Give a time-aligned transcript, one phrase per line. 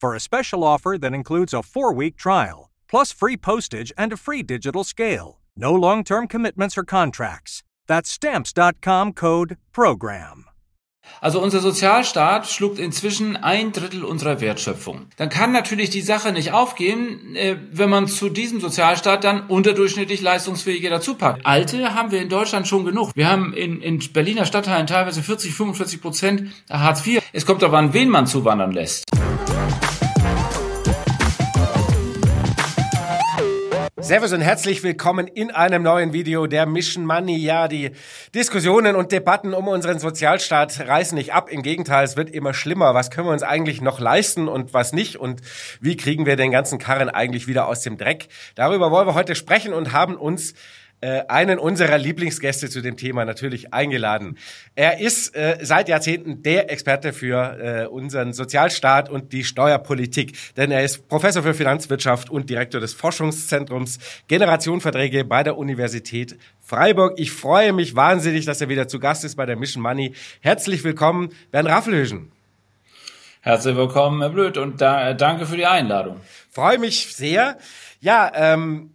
[0.00, 4.16] for a special offer that includes a four week trial, plus free postage and a
[4.16, 5.38] free digital scale.
[5.56, 7.62] No long term commitments or contracts.
[7.86, 10.46] That's stamps.com code PROGRAM.
[11.20, 15.06] Also unser Sozialstaat schluckt inzwischen ein Drittel unserer Wertschöpfung.
[15.16, 20.20] Dann kann natürlich die Sache nicht aufgehen, äh, wenn man zu diesem Sozialstaat dann unterdurchschnittlich
[20.20, 21.46] Leistungsfähige dazu packt.
[21.46, 23.12] Alte haben wir in Deutschland schon genug.
[23.14, 27.22] Wir haben in, in Berliner Stadtteilen teilweise 40, 45 Prozent Hartz IV.
[27.32, 29.04] Es kommt aber an, wen man zuwandern lässt.
[34.06, 37.38] Servus und herzlich willkommen in einem neuen Video der Mission Money.
[37.38, 37.90] Ja, die
[38.36, 41.50] Diskussionen und Debatten um unseren Sozialstaat reißen nicht ab.
[41.50, 42.94] Im Gegenteil, es wird immer schlimmer.
[42.94, 45.16] Was können wir uns eigentlich noch leisten und was nicht?
[45.16, 45.40] Und
[45.80, 48.28] wie kriegen wir den ganzen Karren eigentlich wieder aus dem Dreck?
[48.54, 50.54] Darüber wollen wir heute sprechen und haben uns
[51.06, 54.38] äh, einen unserer Lieblingsgäste zu dem Thema natürlich eingeladen.
[54.74, 60.72] Er ist äh, seit Jahrzehnten der Experte für äh, unseren Sozialstaat und die Steuerpolitik, denn
[60.72, 67.20] er ist Professor für Finanzwirtschaft und Direktor des Forschungszentrums Generationenverträge bei der Universität Freiburg.
[67.20, 70.12] Ich freue mich wahnsinnig, dass er wieder zu Gast ist bei der Mission Money.
[70.40, 72.32] Herzlich willkommen, Bernd Raffelhöschen.
[73.42, 76.20] Herzlich willkommen, Herr Blöd, und da, danke für die Einladung.
[76.50, 77.58] Freue mich sehr.
[78.00, 78.90] Ja, ähm,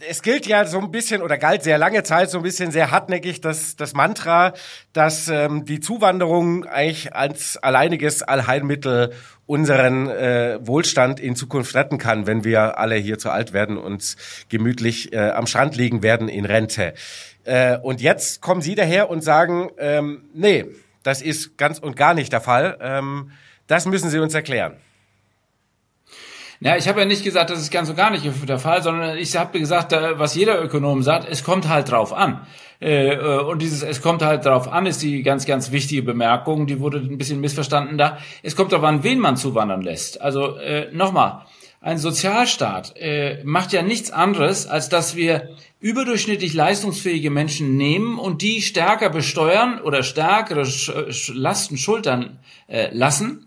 [0.00, 2.90] es gilt ja so ein bisschen oder galt sehr lange Zeit so ein bisschen sehr
[2.90, 4.52] hartnäckig das, das Mantra,
[4.92, 9.12] dass ähm, die Zuwanderung eigentlich als alleiniges Allheilmittel
[9.46, 14.16] unseren äh, Wohlstand in Zukunft retten kann, wenn wir alle hier zu alt werden und
[14.48, 16.94] gemütlich äh, am Strand liegen werden in Rente.
[17.44, 20.66] Äh, und jetzt kommen Sie daher und sagen, ähm, nee,
[21.04, 22.76] das ist ganz und gar nicht der Fall.
[22.80, 23.30] Ähm,
[23.68, 24.76] das müssen Sie uns erklären.
[26.60, 29.18] Ja, ich habe ja nicht gesagt, das ist ganz und gar nicht der Fall, sondern
[29.18, 32.46] ich habe gesagt, was jeder Ökonom sagt, es kommt halt drauf an.
[32.80, 36.66] Äh, äh, und dieses Es kommt halt drauf an, ist die ganz, ganz wichtige Bemerkung,
[36.66, 38.18] die wurde ein bisschen missverstanden da.
[38.42, 40.20] Es kommt darauf an, wen man zuwandern lässt.
[40.20, 41.46] Also äh, nochmal,
[41.80, 42.94] ein Sozialstaat
[43.44, 49.80] macht ja nichts anderes, als dass wir überdurchschnittlich leistungsfähige Menschen nehmen und die stärker besteuern
[49.80, 50.66] oder stärkere
[51.32, 52.40] Lasten schultern
[52.90, 53.46] lassen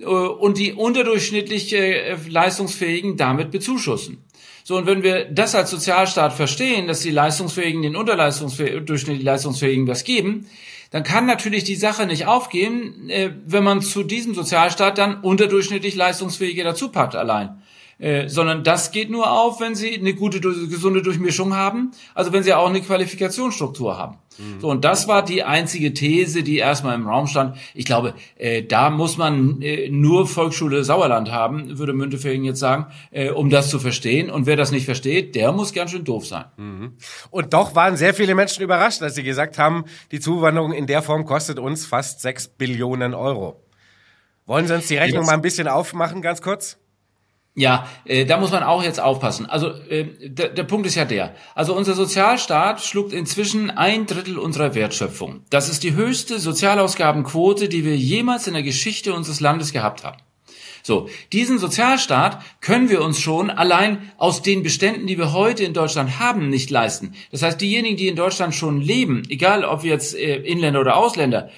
[0.00, 4.24] und die unterdurchschnittlich äh, leistungsfähigen damit bezuschussen.
[4.64, 9.88] So, und wenn wir das als Sozialstaat verstehen, dass die Leistungsfähigen den unterleistungsfähigen, durchschnittlich Leistungsfähigen
[9.88, 10.46] was geben,
[10.90, 15.94] dann kann natürlich die Sache nicht aufgehen, äh, wenn man zu diesem Sozialstaat dann unterdurchschnittlich
[15.94, 17.61] Leistungsfähige dazu packt allein.
[18.02, 22.42] Äh, sondern das geht nur auf, wenn sie eine gute, gesunde Durchmischung haben, also wenn
[22.42, 24.18] sie auch eine Qualifikationsstruktur haben.
[24.38, 24.60] Mhm.
[24.60, 27.56] So, und das war die einzige These, die erstmal im Raum stand.
[27.74, 32.86] Ich glaube, äh, da muss man äh, nur Volksschule Sauerland haben, würde Müntefering jetzt sagen,
[33.12, 34.30] äh, um das zu verstehen.
[34.30, 36.46] Und wer das nicht versteht, der muss ganz schön doof sein.
[36.56, 36.94] Mhm.
[37.30, 41.02] Und doch waren sehr viele Menschen überrascht, als sie gesagt haben, die Zuwanderung in der
[41.02, 43.62] Form kostet uns fast sechs Billionen Euro.
[44.44, 45.26] Wollen Sie uns die Rechnung yes.
[45.28, 46.81] mal ein bisschen aufmachen, ganz kurz?
[47.54, 49.44] Ja, äh, da muss man auch jetzt aufpassen.
[49.44, 51.34] Also äh, der, der Punkt ist ja der.
[51.54, 55.44] Also unser Sozialstaat schluckt inzwischen ein Drittel unserer Wertschöpfung.
[55.50, 60.16] Das ist die höchste Sozialausgabenquote, die wir jemals in der Geschichte unseres Landes gehabt haben.
[60.82, 65.74] So, diesen Sozialstaat können wir uns schon allein aus den Beständen, die wir heute in
[65.74, 67.14] Deutschland haben, nicht leisten.
[67.30, 71.50] Das heißt, diejenigen, die in Deutschland schon leben, egal ob jetzt äh, Inländer oder Ausländer,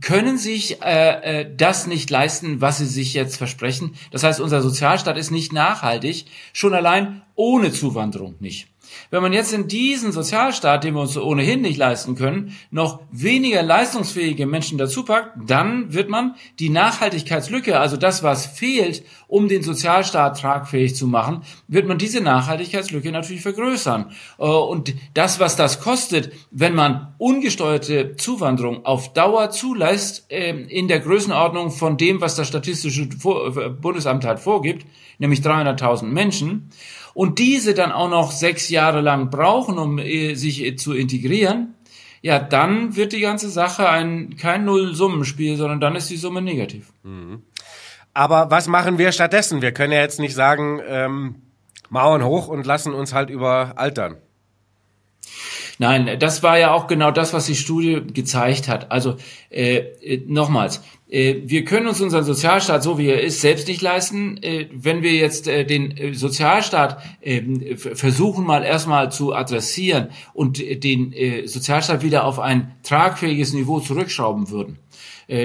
[0.00, 3.94] können sich äh, äh, das nicht leisten, was sie sich jetzt versprechen.
[4.10, 8.71] Das heißt, unser Sozialstaat ist nicht nachhaltig, schon allein ohne Zuwanderung nicht.
[9.10, 13.62] Wenn man jetzt in diesen Sozialstaat, den wir uns ohnehin nicht leisten können, noch weniger
[13.62, 19.62] leistungsfähige Menschen dazu packt, dann wird man die Nachhaltigkeitslücke, also das, was fehlt, um den
[19.62, 24.10] Sozialstaat tragfähig zu machen, wird man diese Nachhaltigkeitslücke natürlich vergrößern.
[24.38, 30.88] Äh, und das, was das kostet, wenn man ungesteuerte Zuwanderung auf Dauer zulässt, ähm, in
[30.88, 34.86] der Größenordnung von dem, was das Statistische Bundesamt halt vorgibt,
[35.18, 36.70] nämlich 300.000 Menschen,
[37.14, 41.74] und diese dann auch noch sechs Jahre lang brauchen, um äh, sich äh, zu integrieren,
[42.22, 46.92] ja, dann wird die ganze Sache ein kein Nullsummenspiel, sondern dann ist die Summe negativ.
[47.02, 47.42] Mhm.
[48.14, 49.62] Aber was machen wir stattdessen?
[49.62, 51.42] Wir können ja jetzt nicht sagen, ähm,
[51.88, 54.16] Mauern hoch und lassen uns halt überaltern.
[55.82, 58.92] Nein, das war ja auch genau das, was die Studie gezeigt hat.
[58.92, 59.16] Also
[59.50, 60.80] äh, äh nochmals,
[61.10, 64.40] äh, wir können uns unseren Sozialstaat, so wie er ist, selbst nicht leisten.
[64.44, 70.62] Äh, wenn wir jetzt äh, den äh, Sozialstaat ähm, versuchen mal erstmal zu adressieren und
[70.84, 71.14] den
[71.46, 74.91] Sozialstaat wieder auf ein tragfähiges Niveau zurückschrauben würden, äh,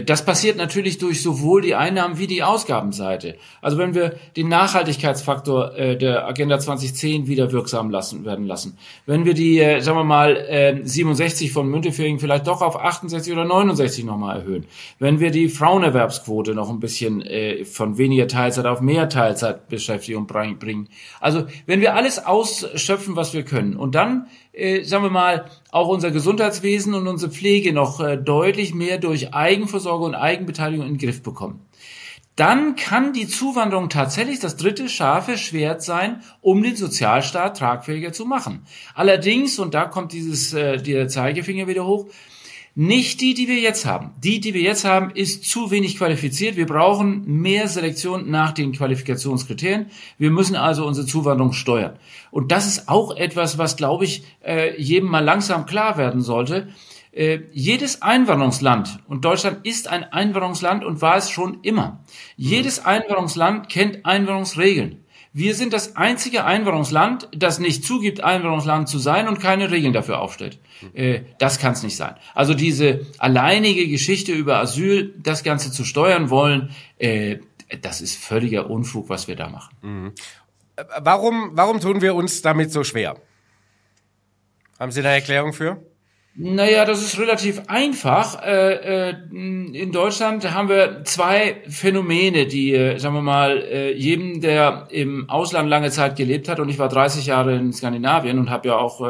[0.03, 3.35] das passiert natürlich durch sowohl die Einnahmen wie die Ausgabenseite.
[3.61, 9.25] Also wenn wir den Nachhaltigkeitsfaktor äh, der Agenda 2010 wieder wirksam lassen, werden lassen, wenn
[9.25, 14.03] wir die, äh, sagen wir mal, 67 von Müntefering vielleicht doch auf 68 oder 69
[14.05, 14.65] nochmal erhöhen,
[14.99, 17.23] wenn wir die Frauenerwerbsquote noch ein bisschen
[17.65, 20.89] von weniger Teilzeit auf mehr Teilzeitbeschäftigung bringen.
[21.19, 24.27] Also wenn wir alles ausschöpfen, was wir können und dann
[24.57, 29.33] äh, sagen wir mal, auch unser Gesundheitswesen und unsere Pflege noch äh, deutlich mehr durch
[29.33, 31.61] Eigenversorgung und Eigenbeteiligung in den Griff bekommen.
[32.35, 38.25] Dann kann die Zuwanderung tatsächlich das dritte scharfe Schwert sein, um den Sozialstaat tragfähiger zu
[38.25, 38.61] machen.
[38.93, 42.05] Allerdings, und da kommt dieses, äh, der Zeigefinger wieder hoch,
[42.79, 44.11] nicht die, die wir jetzt haben.
[44.23, 46.57] Die, die wir jetzt haben, ist zu wenig qualifiziert.
[46.57, 49.87] Wir brauchen mehr Selektion nach den Qualifikationskriterien.
[50.19, 51.97] Wir müssen also unsere Zuwanderung steuern.
[52.29, 56.67] Und das ist auch etwas, was, glaube ich, äh, jedem mal langsam klar werden sollte.
[57.13, 62.03] Äh, jedes Einwanderungsland, und Deutschland ist ein Einwanderungsland und war es schon immer,
[62.35, 65.03] jedes Einwanderungsland kennt Einwanderungsregeln.
[65.33, 70.19] Wir sind das einzige Einwanderungsland, das nicht zugibt, Einwanderungsland zu sein und keine Regeln dafür
[70.19, 70.59] aufstellt.
[70.93, 72.15] Äh, das kann es nicht sein.
[72.33, 77.37] Also diese alleinige Geschichte über Asyl, das Ganze zu steuern wollen, äh,
[77.81, 79.75] das ist völliger Unfug, was wir da machen.
[79.81, 80.11] Mhm.
[80.99, 83.17] Warum, warum tun wir uns damit so schwer?
[84.79, 85.81] Haben Sie eine Erklärung für?
[86.39, 88.43] Naja, das ist relativ einfach.
[88.43, 93.63] Äh, äh, in Deutschland haben wir zwei Phänomene, die, äh, sagen wir mal,
[93.95, 98.37] jedem, der im Ausland lange Zeit gelebt hat, und ich war 30 Jahre in Skandinavien
[98.37, 99.01] und habe ja auch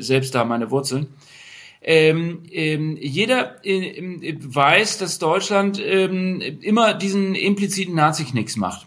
[0.00, 1.06] selbst da meine Wurzeln,
[1.80, 8.86] ähm, ähm, jeder weiß, dass Deutschland ähm, immer diesen impliziten Nazi-Knicks macht.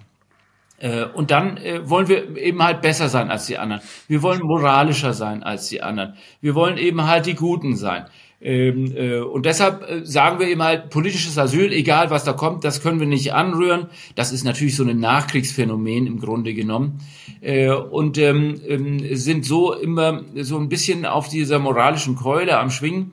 [0.80, 3.82] Äh, und dann äh, wollen wir eben halt besser sein als die anderen.
[4.08, 6.14] Wir wollen moralischer sein als die anderen.
[6.42, 8.06] Wir wollen eben halt die Guten sein.
[8.42, 12.82] Ähm, äh, und deshalb sagen wir eben halt, politisches Asyl, egal was da kommt, das
[12.82, 13.88] können wir nicht anrühren.
[14.16, 17.02] Das ist natürlich so ein Nachkriegsphänomen im Grunde genommen.
[17.92, 23.12] Und ähm, ähm, sind so immer so ein bisschen auf dieser moralischen Keule am Schwingen.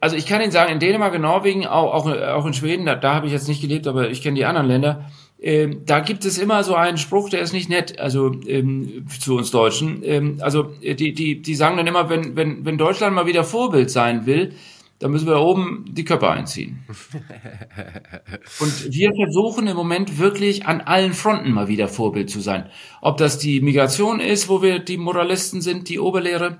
[0.00, 3.32] Also ich kann Ihnen sagen, in Dänemark, in Norwegen, auch, in Schweden, da habe ich
[3.32, 5.10] jetzt nicht gelebt, aber ich kenne die anderen Länder,
[5.42, 9.36] ähm, da gibt es immer so einen Spruch, der ist nicht nett, also ähm, zu
[9.36, 10.00] uns Deutschen.
[10.04, 13.42] Ähm, also äh, die, die, die sagen dann immer, wenn, wenn, wenn Deutschland mal wieder
[13.42, 14.54] Vorbild sein will,
[15.00, 16.84] dann müssen wir oben die Köpfe einziehen.
[18.60, 22.70] Und wir versuchen im Moment wirklich an allen Fronten mal wieder Vorbild zu sein.
[23.00, 26.58] Ob das die Migration ist, wo wir die Moralisten sind, die Oberlehre,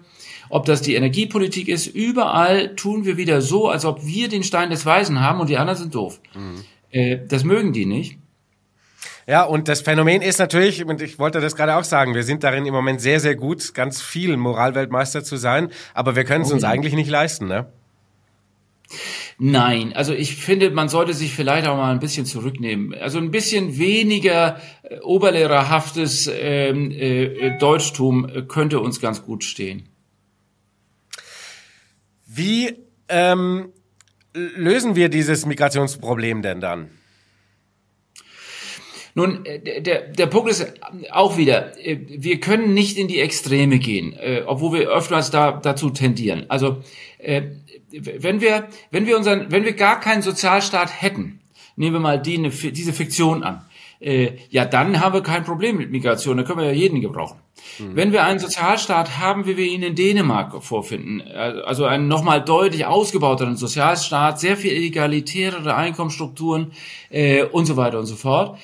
[0.50, 4.70] ob das die Energiepolitik ist, überall tun wir wieder so, als ob wir den Stein
[4.70, 6.20] des Weisen haben und die anderen sind doof.
[6.34, 6.64] Mhm.
[6.90, 8.18] Äh, das mögen die nicht.
[9.26, 12.42] Ja, und das Phänomen ist natürlich, und ich wollte das gerade auch sagen, wir sind
[12.42, 16.50] darin im Moment sehr, sehr gut, ganz viel Moralweltmeister zu sein, aber wir können es
[16.50, 16.70] oh, uns ja.
[16.70, 17.66] eigentlich nicht leisten, ne?
[19.38, 22.94] Nein, also ich finde, man sollte sich vielleicht auch mal ein bisschen zurücknehmen.
[22.94, 29.88] Also ein bisschen weniger äh, oberlehrerhaftes ähm, äh, Deutschtum könnte uns ganz gut stehen.
[32.26, 32.76] Wie
[33.08, 33.72] ähm,
[34.34, 36.90] lösen wir dieses Migrationsproblem denn dann?
[39.14, 40.72] Nun, äh, der, der Punkt ist
[41.10, 45.52] auch wieder, äh, wir können nicht in die Extreme gehen, äh, obwohl wir öfters da,
[45.52, 46.46] dazu tendieren.
[46.48, 46.78] Also
[47.92, 51.40] wenn wir, wenn wir unseren, wenn wir gar keinen Sozialstaat hätten,
[51.76, 53.64] nehmen wir mal die, diese Fiktion an,
[54.50, 57.38] ja, dann haben wir kein Problem mit Migration, da können wir ja jeden gebrauchen.
[57.78, 57.94] Mhm.
[57.94, 62.86] Wenn wir einen Sozialstaat haben, wie wir ihn in Dänemark vorfinden, also einen nochmal deutlich
[62.86, 66.72] ausgebauteren Sozialstaat, sehr viel egalitärere Einkommensstrukturen
[67.10, 68.58] äh, und so weiter und so fort,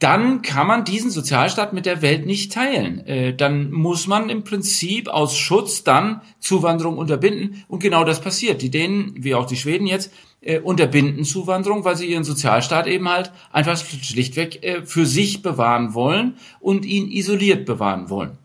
[0.00, 3.06] dann kann man diesen Sozialstaat mit der Welt nicht teilen.
[3.06, 7.64] Äh, dann muss man im Prinzip aus Schutz dann Zuwanderung unterbinden.
[7.68, 8.62] Und genau das passiert.
[8.62, 13.10] Die Dänen, wie auch die Schweden jetzt, äh, unterbinden Zuwanderung, weil sie ihren Sozialstaat eben
[13.10, 18.38] halt einfach schlichtweg äh, für sich bewahren wollen und ihn isoliert bewahren wollen.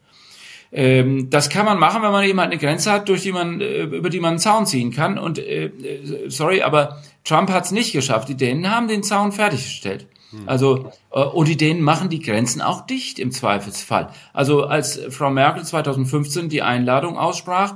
[0.74, 3.62] Ähm, das kann man machen, wenn man eben halt eine Grenze hat, durch die man,
[3.62, 5.18] äh, über die man einen Zaun ziehen kann.
[5.18, 8.28] Und äh, äh sorry, aber Trump hat es nicht geschafft.
[8.28, 10.06] Die Dänen haben den Zaun fertiggestellt.
[10.36, 10.50] Hm.
[10.50, 14.10] Also, äh, und die Dänen machen die Grenzen auch dicht im Zweifelsfall.
[14.34, 17.76] Also als Frau Merkel 2015 die Einladung aussprach,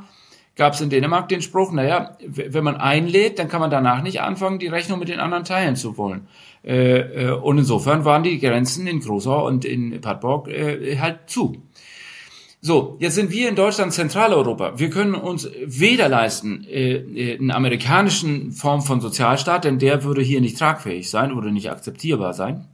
[0.56, 4.22] gab es in Dänemark den Spruch, naja, wenn man einlädt, dann kann man danach nicht
[4.22, 6.28] anfangen, die Rechnung mit den anderen teilen zu wollen.
[6.66, 11.56] Äh, äh, und insofern waren die Grenzen in Grosau und in Padborg halt zu.
[12.62, 14.78] So, jetzt sind wir in Deutschland Zentraleuropa.
[14.78, 20.42] Wir können uns weder leisten äh, einen amerikanischen Form von Sozialstaat, denn der würde hier
[20.42, 22.68] nicht tragfähig sein oder nicht akzeptierbar sein.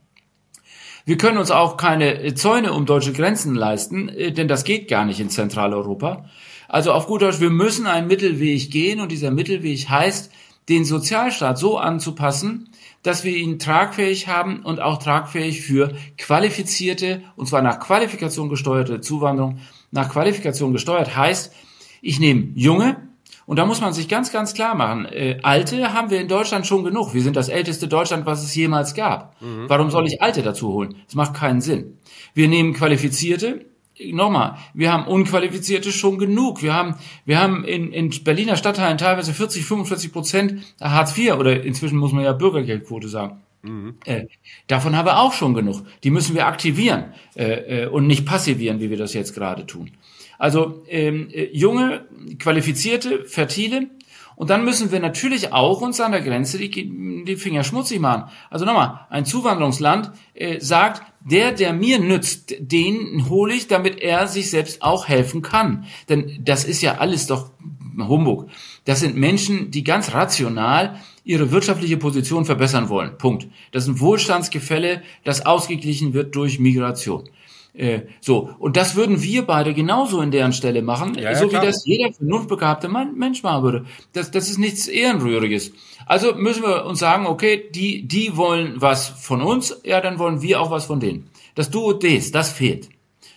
[1.05, 5.05] Wir können uns auch keine Zäune um deutsche Grenzen leisten, äh, denn das geht gar
[5.05, 6.25] nicht in Zentraleuropa.
[6.67, 10.31] Also auf gut Deutsch, wir müssen einen Mittelweg gehen und dieser Mittelweg heißt,
[10.67, 12.69] den Sozialstaat so anzupassen,
[13.03, 18.99] dass wir ihn tragfähig haben und auch tragfähig für qualifizierte, und zwar nach Qualifikation gesteuerte
[18.99, 19.59] Zuwanderung.
[19.91, 21.53] Nach Qualifikation gesteuert heißt,
[22.01, 22.97] ich nehme junge,
[23.45, 26.65] und da muss man sich ganz, ganz klar machen, äh, Alte haben wir in Deutschland
[26.65, 27.13] schon genug.
[27.13, 29.39] Wir sind das älteste Deutschland, was es jemals gab.
[29.41, 29.65] Mhm.
[29.67, 30.95] Warum soll ich Alte dazu holen?
[31.05, 31.99] Das macht keinen Sinn.
[32.33, 33.65] Wir nehmen Qualifizierte,
[34.11, 36.63] nochmal, wir haben Unqualifizierte schon genug.
[36.63, 41.63] Wir haben, wir haben in, in Berliner Stadtteilen teilweise 40, 45 Prozent Hartz IV oder
[41.63, 43.41] inzwischen muss man ja Bürgergeldquote sagen.
[43.65, 43.95] Mhm.
[44.05, 44.25] Äh,
[44.67, 45.83] davon haben wir auch schon genug.
[46.03, 49.91] Die müssen wir aktivieren äh, äh, und nicht passivieren, wie wir das jetzt gerade tun.
[50.37, 52.05] Also ähm, äh, junge,
[52.39, 53.89] qualifizierte, fertile,
[54.35, 58.29] und dann müssen wir natürlich auch uns an der Grenze die, die Finger schmutzig machen.
[58.49, 64.27] Also nochmal, ein Zuwanderungsland äh, sagt, der, der mir nützt, den hole ich, damit er
[64.27, 65.85] sich selbst auch helfen kann.
[66.09, 67.51] Denn das ist ja alles doch
[67.97, 68.49] Humbug.
[68.83, 73.17] Das sind Menschen, die ganz rational ihre wirtschaftliche Position verbessern wollen.
[73.17, 73.47] Punkt.
[73.71, 77.27] Das ist ein Wohlstandsgefälle, das ausgeglichen wird durch Migration.
[77.73, 81.61] Äh, so, und das würden wir beide genauso in deren Stelle machen, ja, so ja,
[81.61, 83.85] wie das jeder vernunftbegabte Mensch machen würde.
[84.13, 85.73] Das, das ist nichts Ehrenrühriges.
[86.05, 90.41] Also müssen wir uns sagen, okay, die, die wollen was von uns, ja, dann wollen
[90.41, 91.29] wir auch was von denen.
[91.55, 92.87] Das Duo des, das fehlt.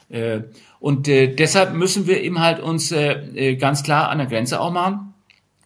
[0.09, 0.42] Äh,
[0.78, 4.71] und äh, deshalb müssen wir eben halt uns äh ganz klar an der Grenze auch
[4.71, 5.14] machen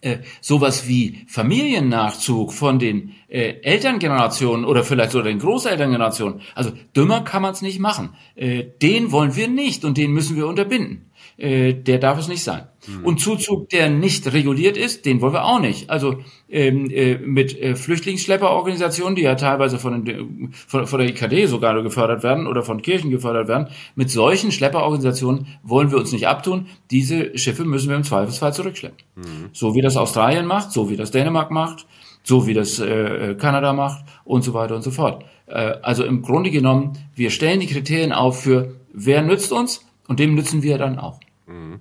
[0.03, 7.21] äh, sowas wie Familiennachzug von den äh, Elterngenerationen oder vielleicht sogar den Großelterngenerationen, also dümmer
[7.21, 8.09] kann man es nicht machen.
[8.35, 11.11] Äh, den wollen wir nicht und den müssen wir unterbinden.
[11.37, 12.67] Äh, der darf es nicht sein.
[12.87, 13.05] Mhm.
[13.05, 15.89] Und Zuzug, der nicht reguliert ist, den wollen wir auch nicht.
[15.89, 16.17] Also
[16.49, 21.81] ähm, äh, mit äh, Flüchtlingsschlepperorganisationen, die ja teilweise von, den, von, von der IKD sogar
[21.81, 26.67] gefördert werden oder von Kirchen gefördert werden, mit solchen Schlepperorganisationen wollen wir uns nicht abtun.
[26.91, 28.99] Diese Schiffe müssen wir im Zweifelsfall zurückschleppen.
[29.15, 29.49] Mhm.
[29.53, 31.85] So wie das Australien macht, so wie das Dänemark macht,
[32.23, 35.25] so wie das äh, Kanada macht und so weiter und so fort.
[35.47, 40.19] Äh, also im Grunde genommen, wir stellen die Kriterien auf für wer nützt uns und
[40.19, 41.19] dem nützen wir dann auch.
[41.47, 41.79] Mhm.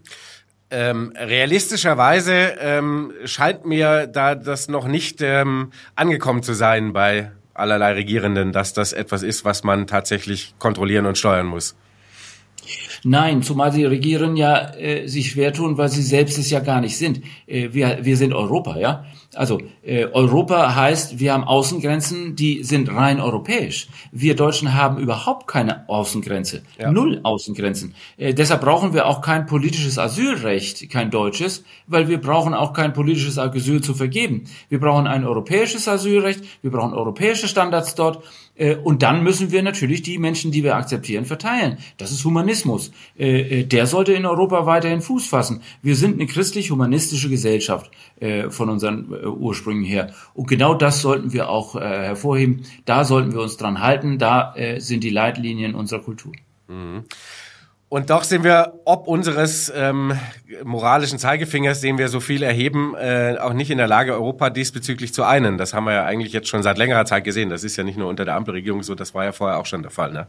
[0.75, 7.93] Ähm, realistischerweise ähm, scheint mir da das noch nicht ähm, angekommen zu sein bei allerlei
[7.93, 11.77] Regierenden, dass das etwas ist, was man tatsächlich kontrollieren und steuern muss.
[13.05, 16.81] Nein, zumal sie regieren ja äh, sich schwer tun, weil sie selbst es ja gar
[16.81, 17.21] nicht sind.
[17.47, 19.05] Äh, wir, wir sind Europa, ja.
[19.35, 23.89] Also äh, Europa heißt, wir haben Außengrenzen, die sind rein europäisch.
[24.11, 26.93] Wir Deutschen haben überhaupt keine Außengrenze, ja.
[26.93, 27.95] null Außengrenzen.
[28.19, 32.93] Äh, deshalb brauchen wir auch kein politisches Asylrecht, kein deutsches, weil wir brauchen auch kein
[32.93, 34.45] politisches Asyl zu vergeben.
[34.69, 38.23] Wir brauchen ein europäisches Asylrecht, wir brauchen europäische Standards dort
[38.75, 41.79] und dann müssen wir natürlich die Menschen, die wir akzeptieren, verteilen.
[41.97, 42.93] Das ist Humanismus.
[43.19, 45.63] Äh, äh, der sollte in Europa weiterhin Fuß fassen.
[45.83, 47.91] Wir sind eine christlich-humanistische Gesellschaft
[48.51, 50.15] von unseren Ursprüngen her.
[50.33, 52.63] Und genau das sollten wir auch hervorheben.
[52.85, 54.19] Da sollten wir uns dran halten.
[54.19, 56.33] Da sind die Leitlinien unserer Kultur.
[56.69, 57.05] Mhm.
[57.93, 60.19] Und doch sind wir, ob unseres ähm,
[60.65, 65.13] moralischen Zeigefingers, den wir so viel erheben, äh, auch nicht in der Lage, Europa diesbezüglich
[65.13, 65.59] zu einen.
[65.59, 67.51] Das haben wir ja eigentlich jetzt schon seit längerer Zeit gesehen.
[67.51, 69.83] Das ist ja nicht nur unter der Ampelregierung so, das war ja vorher auch schon
[69.83, 70.11] der Fall.
[70.11, 70.27] Ne?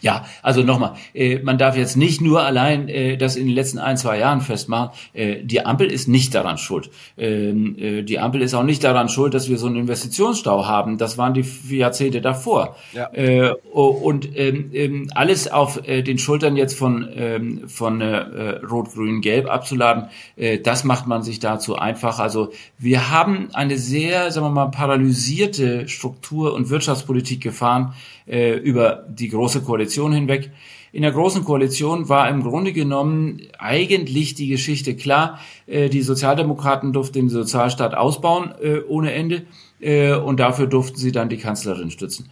[0.00, 3.78] Ja, also nochmal, äh, man darf jetzt nicht nur allein äh, das in den letzten
[3.78, 4.90] ein, zwei Jahren festmachen.
[5.12, 6.90] Äh, die Ampel ist nicht daran schuld.
[7.18, 10.98] Ähm, äh, die Ampel ist auch nicht daran schuld, dass wir so einen Investitionsstau haben.
[10.98, 11.44] Das waren die
[11.76, 12.76] Jahrzehnte davor.
[12.92, 13.12] Ja.
[13.12, 18.92] Äh, und ähm, ähm, alles auf äh, den Schultern jetzt von, ähm, von äh, Rot,
[18.94, 22.18] Grün, Gelb abzuladen, äh, das macht man sich dazu einfach.
[22.18, 27.94] Also wir haben eine sehr, sagen wir mal, paralysierte Struktur- und Wirtschaftspolitik gefahren
[28.26, 30.50] äh, über die große Koalition hinweg.
[30.96, 35.40] In der Großen Koalition war im Grunde genommen eigentlich die Geschichte klar.
[35.66, 39.42] Äh, die Sozialdemokraten durften den Sozialstaat ausbauen äh, ohne Ende
[39.78, 42.30] äh, und dafür durften sie dann die Kanzlerin stützen.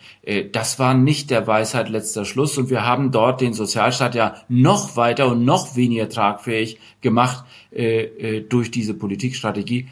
[0.53, 4.97] Das war nicht der Weisheit letzter Schluss und wir haben dort den Sozialstaat ja noch
[4.97, 7.45] weiter und noch weniger tragfähig gemacht
[8.49, 9.89] durch diese Politikstrategie.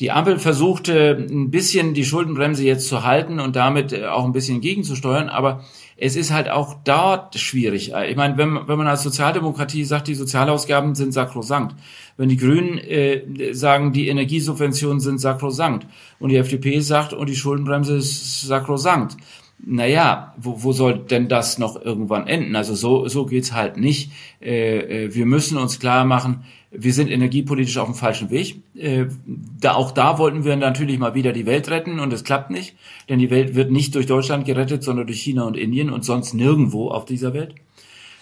[0.00, 4.32] Die Ampel versuchte ein bisschen die Schuldenbremse jetzt zu halten und damit äh, auch ein
[4.32, 5.62] bisschen gegenzusteuern, aber
[5.98, 7.92] es ist halt auch dort schwierig.
[8.08, 11.76] Ich meine, wenn, wenn man als Sozialdemokratie sagt, die Sozialausgaben sind sakrosankt,
[12.16, 15.86] wenn die Grünen äh, sagen, die Energiesubventionen sind sakrosankt
[16.18, 19.18] und die FDP sagt, und die Schuldenbremse ist sakrosankt,
[19.62, 22.56] naja, wo, wo soll denn das noch irgendwann enden?
[22.56, 24.10] Also so, so geht's halt nicht.
[24.40, 28.62] Äh, äh, wir müssen uns klar machen, wir sind energiepolitisch auf dem falschen Weg.
[28.76, 32.50] Äh, da, auch da wollten wir natürlich mal wieder die Welt retten und es klappt
[32.50, 32.76] nicht,
[33.08, 36.34] denn die Welt wird nicht durch Deutschland gerettet, sondern durch China und Indien und sonst
[36.34, 37.54] nirgendwo auf dieser Welt.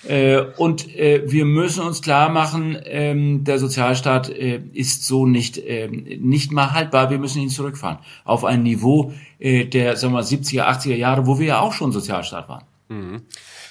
[0.07, 5.59] Äh, und äh, wir müssen uns klar machen, ähm, der Sozialstaat äh, ist so nicht,
[5.59, 7.11] äh, nicht mal haltbar.
[7.11, 11.38] Wir müssen ihn zurückfahren auf ein Niveau äh, der sagen wir, 70er, 80er Jahre, wo
[11.38, 12.64] wir ja auch schon Sozialstaat waren.
[12.88, 13.23] Mhm.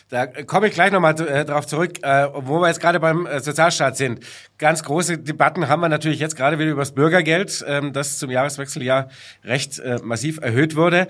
[0.10, 3.42] Da komme ich gleich nochmal äh, drauf zurück, äh, wo wir jetzt gerade beim äh,
[3.42, 4.22] Sozialstaat sind.
[4.58, 8.32] Ganz große Debatten haben wir natürlich jetzt gerade wieder über das Bürgergeld, ähm, das zum
[8.32, 9.10] Jahreswechsel ja
[9.44, 11.08] recht äh, massiv erhöht wurde.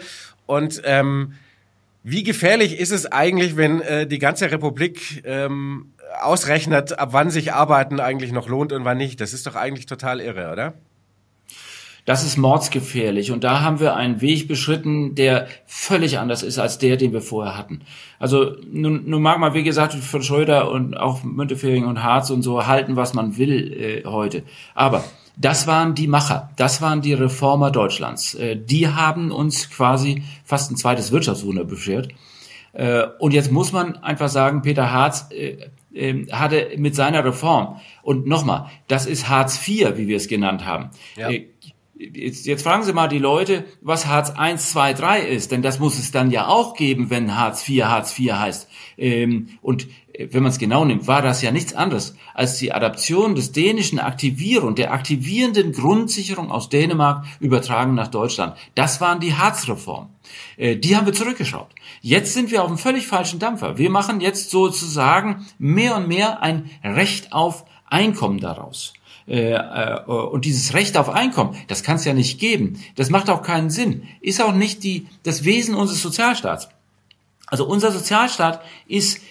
[0.47, 1.33] Und ähm,
[2.03, 7.53] wie gefährlich ist es eigentlich, wenn äh, die ganze Republik ähm, ausrechnet, ab wann sich
[7.53, 9.21] Arbeiten eigentlich noch lohnt und wann nicht?
[9.21, 10.73] Das ist doch eigentlich total irre, oder?
[12.07, 13.33] Das ist mordsgefährlich.
[13.33, 17.21] Und da haben wir einen Weg beschritten, der völlig anders ist als der, den wir
[17.21, 17.81] vorher hatten.
[18.17, 22.43] Also nun, nun mag man, wie gesagt, von Schröder und auch Müntefering und Harz und
[22.43, 24.43] so halten, was man will äh, heute.
[24.73, 25.03] Aber
[25.35, 28.35] das waren die Macher, das waren die Reformer Deutschlands.
[28.35, 32.07] Äh, die haben uns quasi fast ein zweites Wirtschaftswunder beschert.
[32.71, 35.57] Äh, und jetzt muss man einfach sagen, Peter Harz äh,
[35.93, 40.65] äh, hatte mit seiner Reform, und nochmal, das ist Harz IV, wie wir es genannt
[40.65, 41.29] haben, ja.
[41.99, 45.79] Jetzt, jetzt fragen Sie mal die Leute, was Hartz 1, 2, 3 ist, denn das
[45.79, 48.69] muss es dann ja auch geben, wenn Hartz IV Hartz IV heißt.
[48.97, 52.71] Ähm, und äh, wenn man es genau nimmt, war das ja nichts anderes als die
[52.71, 58.55] Adaption des dänischen Aktivierung, der aktivierenden Grundsicherung aus Dänemark übertragen nach Deutschland.
[58.75, 60.09] Das waren die Hartz-Reformen.
[60.57, 61.73] Äh, die haben wir zurückgeschraubt.
[62.01, 63.79] Jetzt sind wir auf einem völlig falschen Dampfer.
[63.79, 68.93] Wir machen jetzt sozusagen mehr und mehr ein Recht auf Einkommen daraus.
[69.27, 72.81] Äh, äh, und dieses Recht auf Einkommen, das kann es ja nicht geben.
[72.95, 74.03] Das macht auch keinen Sinn.
[74.21, 76.69] Ist auch nicht die, das Wesen unseres Sozialstaats.
[77.45, 79.21] Also unser Sozialstaat ist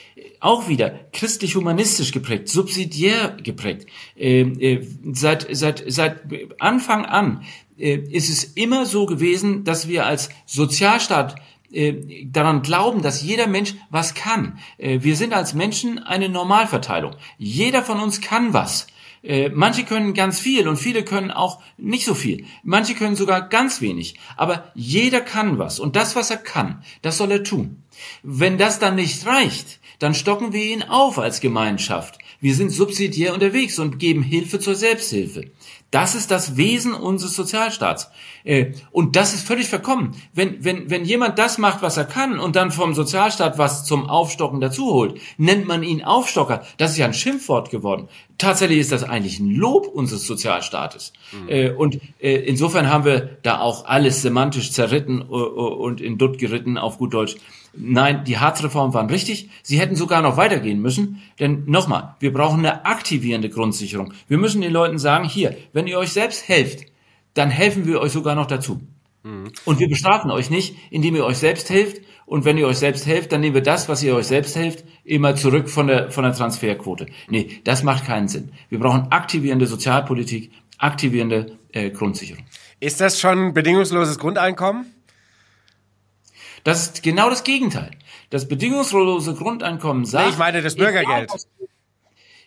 [0.41, 3.89] auch wieder christlich-humanistisch geprägt, subsidiär geprägt.
[4.17, 6.23] Äh, äh, seit, seit, seit
[6.59, 7.43] Anfang an
[7.79, 11.37] äh, ist es immer so gewesen, dass wir als Sozialstaat
[11.73, 14.59] äh, daran glauben, dass jeder Mensch was kann.
[14.79, 17.17] Äh, wir sind als Menschen eine Normalverteilung.
[17.39, 18.87] Jeder von uns kann was.
[19.27, 22.45] Äh, manche können ganz viel und viele können auch nicht so viel.
[22.63, 24.15] Manche können sogar ganz wenig.
[24.37, 25.81] Aber jeder kann was.
[25.81, 27.83] Und das, was er kann, das soll er tun.
[28.23, 32.19] Wenn das dann nicht reicht, dann stocken wir ihn auf als Gemeinschaft.
[32.41, 35.51] Wir sind subsidiär unterwegs und geben Hilfe zur Selbsthilfe.
[35.91, 38.11] Das ist das Wesen unseres Sozialstaats.
[38.45, 40.15] Äh, und das ist völlig verkommen.
[40.35, 44.09] Wenn, wenn, wenn jemand das macht, was er kann und dann vom Sozialstaat was zum
[44.09, 46.65] Aufstocken dazu holt, nennt man ihn Aufstocker.
[46.77, 48.09] Das ist ja ein Schimpfwort geworden.
[48.37, 51.13] Tatsächlich ist das eigentlich ein Lob unseres Sozialstaates.
[51.33, 51.77] Mhm.
[51.77, 56.99] Und äh, insofern haben wir da auch alles semantisch zerritten und in Dutt geritten, auf
[56.99, 57.37] gut Deutsch.
[57.79, 59.51] Nein, die Harzreformen waren richtig.
[59.63, 61.23] Sie hätten sogar noch weitergehen müssen.
[61.39, 64.13] Denn nochmal, wir brauchen eine aktivierende Grundsicherung.
[64.29, 66.87] Wir müssen den Leuten sagen, hier, wenn ihr euch selbst helft,
[67.35, 68.81] dann helfen wir euch sogar noch dazu.
[69.23, 69.53] Mhm.
[69.65, 72.01] Und wir bestrafen euch nicht, indem ihr euch selbst helft.
[72.25, 74.85] Und wenn ihr euch selbst helft, dann nehmen wir das, was ihr euch selbst helft,
[75.05, 77.07] immer zurück von der, von der Transferquote.
[77.29, 78.51] Nee, das macht keinen Sinn.
[78.69, 82.45] Wir brauchen aktivierende Sozialpolitik, aktivierende äh, Grundsicherung.
[82.81, 84.87] Ist das schon bedingungsloses Grundeinkommen?
[86.67, 87.93] Das ist genau das Gegenteil.
[88.29, 90.27] Das bedingungslose Grundeinkommen sagt.
[90.27, 91.31] Nee, ich meine das Bürgergeld.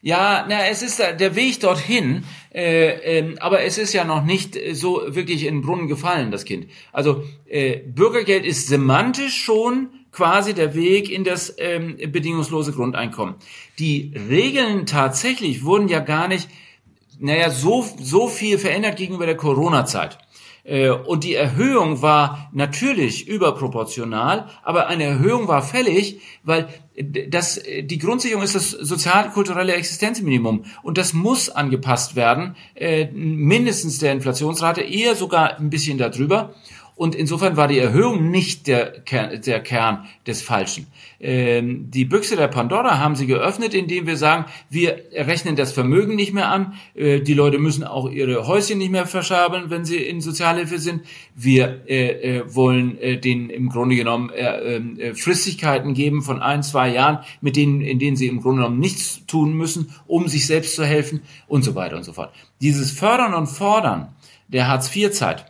[0.02, 4.60] Ja, na, es ist der Weg dorthin, äh, äh, aber es ist ja noch nicht
[4.74, 6.68] so wirklich in den Brunnen gefallen, das Kind.
[6.92, 13.36] Also äh, Bürgergeld ist semantisch schon quasi der Weg in das ähm, bedingungslose Grundeinkommen.
[13.78, 16.50] Die Regeln tatsächlich wurden ja gar nicht,
[17.20, 20.18] naja, so so viel verändert gegenüber der Corona-Zeit.
[20.63, 26.67] Äh, und die Erhöhung war natürlich überproportional, aber eine Erhöhung war fällig, weil
[27.30, 34.12] das, die Grundsicherung ist das sozialkulturelle Existenzminimum und das muss angepasst werden, äh, mindestens der
[34.12, 36.54] Inflationsrate, eher sogar ein bisschen darüber.
[37.00, 40.88] Und insofern war die Erhöhung nicht der, Kern, der Kern des Falschen.
[41.22, 46.18] Ähm, die Büchse der Pandora haben sie geöffnet, indem wir sagen, wir rechnen das Vermögen
[46.18, 46.74] nicht mehr an.
[46.96, 51.04] Äh, die Leute müssen auch ihre Häuschen nicht mehr verschaben, wenn sie in Sozialhilfe sind.
[51.36, 56.64] Wir äh, äh, wollen äh, denen im Grunde genommen äh, äh, Fristigkeiten geben von ein,
[56.64, 60.46] zwei Jahren, mit denen, in denen sie im Grunde genommen nichts tun müssen, um sich
[60.46, 62.34] selbst zu helfen und so weiter und so fort.
[62.60, 64.10] Dieses Fördern und Fordern
[64.50, 65.46] der Hartz-IV-Zeit,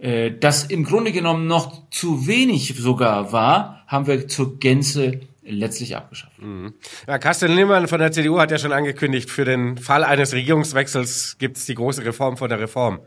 [0.00, 5.96] äh, das im Grunde genommen noch zu wenig sogar war, haben wir zur Gänze letztlich
[5.96, 6.40] abgeschafft.
[6.40, 6.74] Mhm.
[7.06, 11.36] Ja, Carsten Linnemann von der CDU hat ja schon angekündigt, für den Fall eines Regierungswechsels
[11.38, 13.00] gibt es die große Reform vor der Reform.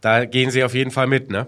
[0.00, 1.46] Da gehen Sie auf jeden Fall mit, ne?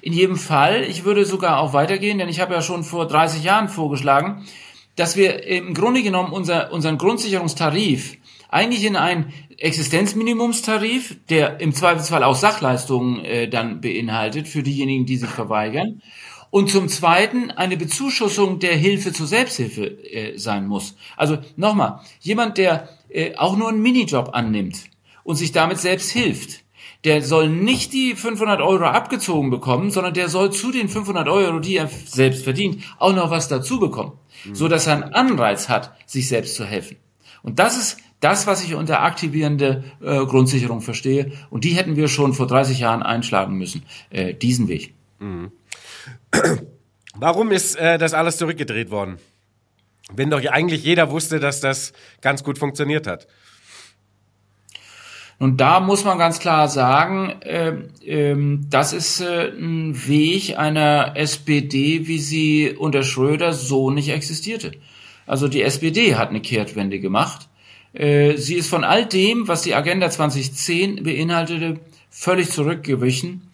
[0.00, 0.84] In jedem Fall.
[0.84, 4.46] Ich würde sogar auch weitergehen, denn ich habe ja schon vor 30 Jahren vorgeschlagen,
[4.94, 8.17] dass wir im Grunde genommen unser, unseren Grundsicherungstarif
[8.48, 15.16] eigentlich in einen Existenzminimumstarif, der im Zweifelsfall auch Sachleistungen äh, dann beinhaltet für diejenigen, die
[15.16, 16.02] sich verweigern.
[16.50, 20.96] Und zum Zweiten eine Bezuschussung der Hilfe zur Selbsthilfe äh, sein muss.
[21.16, 24.84] Also nochmal, jemand, der äh, auch nur einen Minijob annimmt
[25.24, 26.64] und sich damit selbst hilft,
[27.04, 31.60] der soll nicht die 500 Euro abgezogen bekommen, sondern der soll zu den 500 Euro,
[31.60, 34.12] die er selbst verdient, auch noch was dazu bekommen,
[34.44, 34.54] mhm.
[34.54, 36.96] so dass er einen Anreiz hat, sich selbst zu helfen.
[37.42, 41.32] Und das ist das, was ich unter aktivierende äh, Grundsicherung verstehe.
[41.50, 44.94] Und die hätten wir schon vor 30 Jahren einschlagen müssen, äh, diesen Weg.
[45.18, 45.52] Mhm.
[47.14, 49.18] Warum ist äh, das alles zurückgedreht worden?
[50.12, 53.26] Wenn doch eigentlich jeder wusste, dass das ganz gut funktioniert hat.
[55.38, 61.12] Und da muss man ganz klar sagen, äh, äh, das ist äh, ein Weg einer
[61.16, 64.72] SPD, wie sie unter Schröder so nicht existierte.
[65.26, 67.47] Also die SPD hat eine Kehrtwende gemacht.
[67.92, 73.47] Äh, sie ist von all dem, was die Agenda 2010 beinhaltete, völlig zurückgewichen.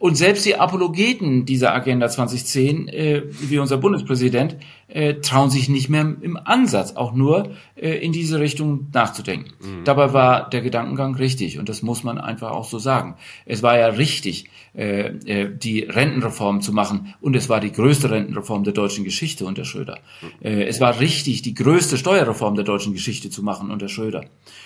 [0.00, 4.56] Und selbst die Apologeten dieser Agenda 2010, äh, wie unser Bundespräsident,
[4.88, 9.52] äh, trauen sich nicht mehr im Ansatz auch nur äh, in diese Richtung nachzudenken.
[9.60, 9.84] Mhm.
[9.84, 13.16] Dabei war der Gedankengang richtig und das muss man einfach auch so sagen.
[13.44, 18.10] Es war ja richtig, äh, äh, die Rentenreform zu machen und es war die größte
[18.10, 19.98] Rentenreform der deutschen Geschichte unter Schröder.
[20.22, 20.28] Mhm.
[20.46, 24.24] Äh, es war richtig, die größte Steuerreform der deutschen Geschichte zu machen unter Schröder.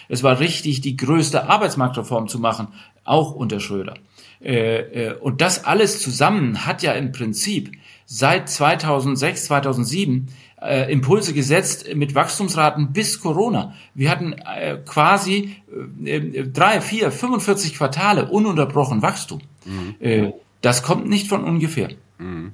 [0.08, 2.68] Es war richtig, die größte Arbeitsmarktreform zu machen,
[3.02, 3.94] auch unter Schröder.
[4.44, 7.72] Äh, äh, und das alles zusammen hat ja im Prinzip
[8.04, 10.28] seit 2006, 2007
[10.60, 13.74] äh, Impulse gesetzt mit Wachstumsraten bis Corona.
[13.94, 15.56] Wir hatten äh, quasi
[16.04, 19.40] äh, drei, vier, 45 Quartale ununterbrochen Wachstum.
[19.64, 19.94] Mhm.
[20.00, 21.88] Äh, das kommt nicht von ungefähr.
[22.18, 22.52] Mhm.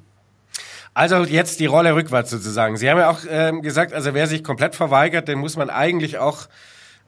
[0.95, 2.77] Also jetzt die Rolle rückwärts sozusagen.
[2.77, 6.19] Sie haben ja auch ähm, gesagt, also wer sich komplett verweigert, den muss man eigentlich
[6.19, 6.49] auch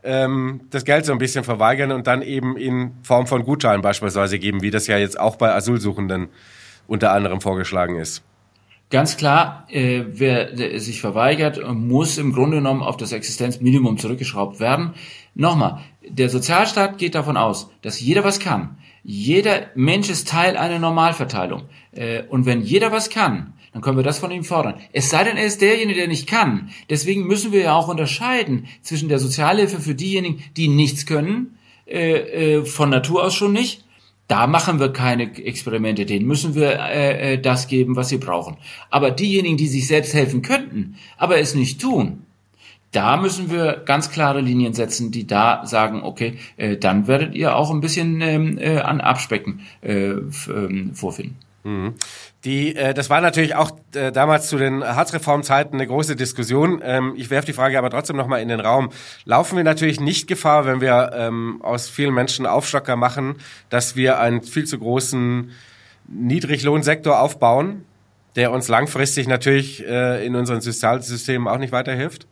[0.02, 4.38] ähm, das Geld so ein bisschen verweigern und dann eben in Form von Gutscheinen beispielsweise
[4.38, 6.28] geben, wie das ja jetzt auch bei Asylsuchenden
[6.86, 8.22] unter anderem vorgeschlagen ist.
[8.90, 14.92] Ganz klar, äh, wer sich verweigert, muss im Grunde genommen auf das Existenzminimum zurückgeschraubt werden.
[15.34, 18.76] Nochmal, der Sozialstaat geht davon aus, dass jeder was kann.
[19.02, 21.62] Jeder Mensch ist Teil einer Normalverteilung.
[21.92, 24.74] Äh, und wenn jeder was kann, dann können wir das von ihm fordern.
[24.92, 26.70] Es sei denn, er ist derjenige, der nicht kann.
[26.90, 32.58] Deswegen müssen wir ja auch unterscheiden zwischen der Sozialhilfe für diejenigen, die nichts können, äh,
[32.58, 33.84] äh, von Natur aus schon nicht.
[34.28, 38.56] Da machen wir keine Experimente, denen müssen wir äh, äh, das geben, was sie brauchen.
[38.88, 42.24] Aber diejenigen, die sich selbst helfen könnten, aber es nicht tun,
[42.92, 47.56] da müssen wir ganz klare Linien setzen, die da sagen, okay, äh, dann werdet ihr
[47.56, 51.36] auch ein bisschen ähm, äh, an Abspecken äh, ähm, vorfinden.
[51.64, 51.94] Mhm.
[52.44, 56.80] Die, äh, das war natürlich auch äh, damals zu den Harzreformzeiten eine große Diskussion.
[56.84, 58.90] Ähm, ich werfe die Frage aber trotzdem nochmal in den Raum.
[59.24, 63.36] Laufen wir natürlich nicht Gefahr, wenn wir ähm, aus vielen Menschen Aufstocker machen,
[63.70, 65.52] dass wir einen viel zu großen
[66.08, 67.84] Niedriglohnsektor aufbauen,
[68.34, 72.26] der uns langfristig natürlich äh, in unseren Sozialsystemen auch nicht weiterhilft?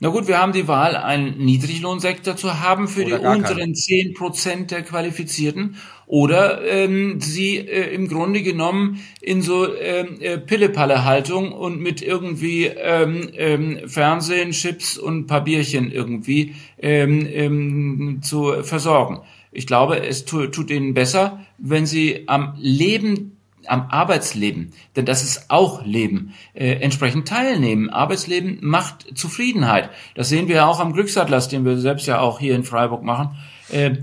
[0.00, 4.14] Na gut, wir haben die Wahl, einen Niedriglohnsektor zu haben für oder die unteren zehn
[4.14, 11.50] Prozent der Qualifizierten oder ähm, sie äh, im Grunde genommen in so ähm, äh, Pille-Palle-Haltung
[11.50, 19.22] und mit irgendwie ähm, ähm, Fernsehen, Chips und Papierchen irgendwie ähm, ähm, zu versorgen.
[19.50, 25.22] Ich glaube, es tu, tut ihnen besser, wenn sie am Leben am Arbeitsleben, denn das
[25.22, 27.90] ist auch Leben, äh, entsprechend teilnehmen.
[27.90, 29.90] Arbeitsleben macht Zufriedenheit.
[30.14, 33.02] Das sehen wir ja auch am Glücksatlas, den wir selbst ja auch hier in Freiburg
[33.02, 33.36] machen.
[33.70, 33.96] Äh,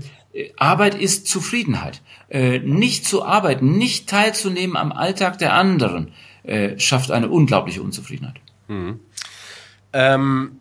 [0.56, 2.02] Arbeit ist Zufriedenheit.
[2.28, 8.36] Äh, nicht zu arbeiten, nicht teilzunehmen am Alltag der anderen, äh, schafft eine unglaubliche Unzufriedenheit.
[8.68, 9.00] Mhm.
[9.92, 10.60] Ähm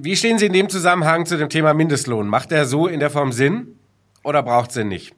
[0.00, 2.26] wie stehen Sie in dem Zusammenhang zu dem Thema Mindestlohn?
[2.26, 3.78] Macht der so in der Form Sinn
[4.22, 5.14] oder braucht es den nicht?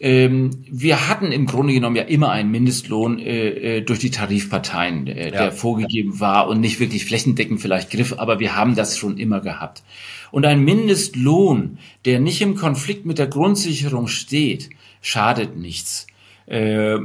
[0.00, 5.06] Ähm, wir hatten im Grunde genommen ja immer einen Mindestlohn äh, äh, durch die Tarifparteien,
[5.06, 5.30] äh, ja.
[5.30, 9.40] der vorgegeben war und nicht wirklich flächendeckend vielleicht griff, aber wir haben das schon immer
[9.40, 9.82] gehabt.
[10.30, 16.06] Und ein Mindestlohn, der nicht im Konflikt mit der Grundsicherung steht, schadet nichts.
[16.46, 16.96] Äh,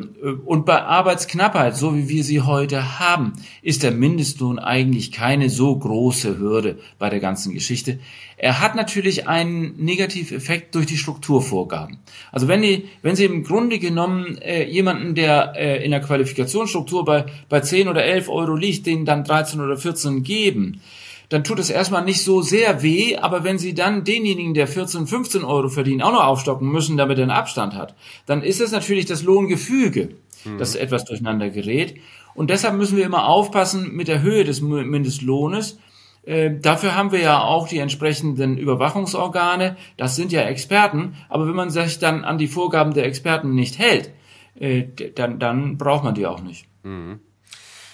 [0.45, 5.75] und bei Arbeitsknappheit, so wie wir sie heute haben, ist der Mindestlohn eigentlich keine so
[5.75, 7.99] große Hürde bei der ganzen Geschichte.
[8.37, 11.99] Er hat natürlich einen Negativeffekt durch die Strukturvorgaben.
[12.31, 17.05] Also wenn, die, wenn Sie im Grunde genommen äh, jemanden, der äh, in der Qualifikationsstruktur
[17.05, 20.81] bei, bei 10 oder 11 Euro liegt, den dann 13 oder 14 geben,
[21.29, 25.05] dann tut es erstmal nicht so sehr weh, aber wenn Sie dann denjenigen, der 14,
[25.05, 28.71] 15 Euro verdient, auch noch aufstocken müssen, damit er einen Abstand hat, dann ist es
[28.71, 30.09] natürlich das Lohngefüge,
[30.43, 30.57] mhm.
[30.57, 31.95] das etwas durcheinander gerät.
[32.33, 35.77] Und deshalb müssen wir immer aufpassen mit der Höhe des Mindestlohnes.
[36.23, 39.77] Äh, dafür haben wir ja auch die entsprechenden Überwachungsorgane.
[39.97, 41.15] Das sind ja Experten.
[41.27, 44.11] Aber wenn man sich dann an die Vorgaben der Experten nicht hält,
[44.59, 46.65] äh, dann, dann braucht man die auch nicht.
[46.83, 47.19] Mhm.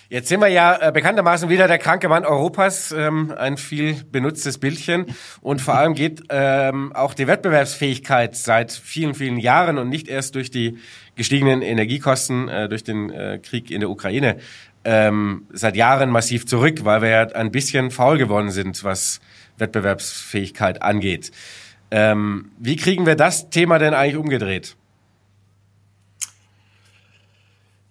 [0.07, 4.59] Jetzt sind wir ja äh, bekanntermaßen wieder der kranke Mann Europas, ähm, ein viel benutztes
[4.59, 5.07] Bildchen.
[5.41, 10.35] Und vor allem geht ähm, auch die Wettbewerbsfähigkeit seit vielen, vielen Jahren und nicht erst
[10.35, 10.77] durch die
[11.15, 14.37] gestiegenen Energiekosten, äh, durch den äh, Krieg in der Ukraine,
[14.83, 19.21] ähm, seit Jahren massiv zurück, weil wir ja ein bisschen faul geworden sind, was
[19.57, 21.31] Wettbewerbsfähigkeit angeht.
[21.89, 24.75] Ähm, wie kriegen wir das Thema denn eigentlich umgedreht?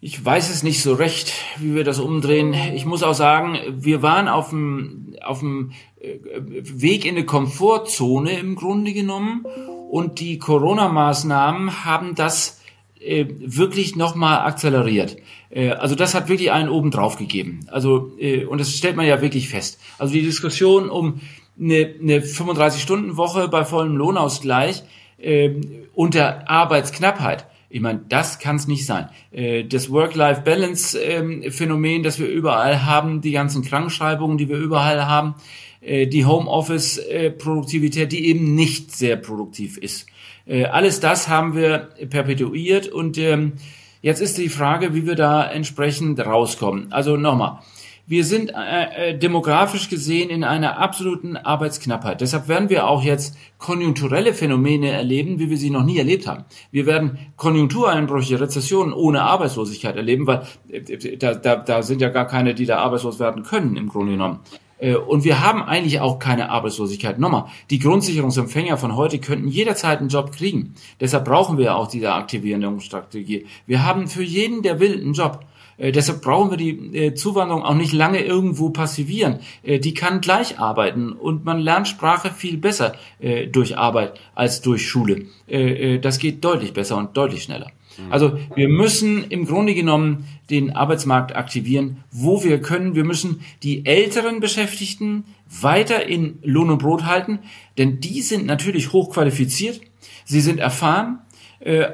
[0.06, 2.54] Ich weiß es nicht so recht, wie wir das umdrehen.
[2.74, 8.38] Ich muss auch sagen, wir waren auf dem, auf dem äh, Weg in eine Komfortzone
[8.38, 9.46] im Grunde genommen
[9.90, 12.60] und die Corona-Maßnahmen haben das
[13.00, 15.16] äh, wirklich nochmal akzeleriert.
[15.48, 17.60] Äh, also das hat wirklich einen oben drauf gegeben.
[17.68, 19.80] Also, äh, und das stellt man ja wirklich fest.
[19.96, 21.22] Also die Diskussion um
[21.58, 24.82] eine, eine 35-Stunden-Woche bei vollem Lohnausgleich
[25.16, 25.52] äh,
[25.94, 29.08] unter Arbeitsknappheit ich meine, das kann es nicht sein.
[29.32, 35.34] Äh, das Work-Life-Balance-Phänomen, ähm, das wir überall haben, die ganzen Krankschreibungen, die wir überall haben,
[35.80, 40.06] äh, die Homeoffice-Produktivität, die eben nicht sehr produktiv ist.
[40.46, 43.54] Äh, alles das haben wir perpetuiert und ähm,
[44.02, 46.92] jetzt ist die Frage, wie wir da entsprechend rauskommen.
[46.92, 47.60] Also nochmal,
[48.06, 52.20] wir sind äh, äh, demografisch gesehen in einer absoluten Arbeitsknappheit.
[52.20, 56.44] Deshalb werden wir auch jetzt konjunkturelle Phänomene erleben, wie wir sie noch nie erlebt haben.
[56.70, 62.26] Wir werden Konjunktureinbrüche, Rezessionen ohne Arbeitslosigkeit erleben, weil äh, da, da, da sind ja gar
[62.26, 64.40] keine, die da arbeitslos werden können, im Grunde genommen.
[64.78, 67.18] Äh, und wir haben eigentlich auch keine Arbeitslosigkeit.
[67.18, 70.74] Nochmal, die Grundsicherungsempfänger von heute könnten jederzeit einen Job kriegen.
[71.00, 73.46] Deshalb brauchen wir auch diese Aktivierungsstrategie.
[73.66, 75.40] Wir haben für jeden, der will, einen Job.
[75.78, 79.40] Äh, deshalb brauchen wir die äh, Zuwanderung auch nicht lange irgendwo passivieren.
[79.62, 84.60] Äh, die kann gleich arbeiten und man lernt Sprache viel besser äh, durch Arbeit als
[84.60, 85.26] durch Schule.
[85.46, 87.70] Äh, das geht deutlich besser und deutlich schneller.
[87.98, 88.12] Mhm.
[88.12, 92.94] Also wir müssen im Grunde genommen den Arbeitsmarkt aktivieren, wo wir können.
[92.94, 97.40] Wir müssen die älteren Beschäftigten weiter in Lohn und Brot halten,
[97.78, 99.80] denn die sind natürlich hochqualifiziert,
[100.24, 101.20] sie sind erfahren,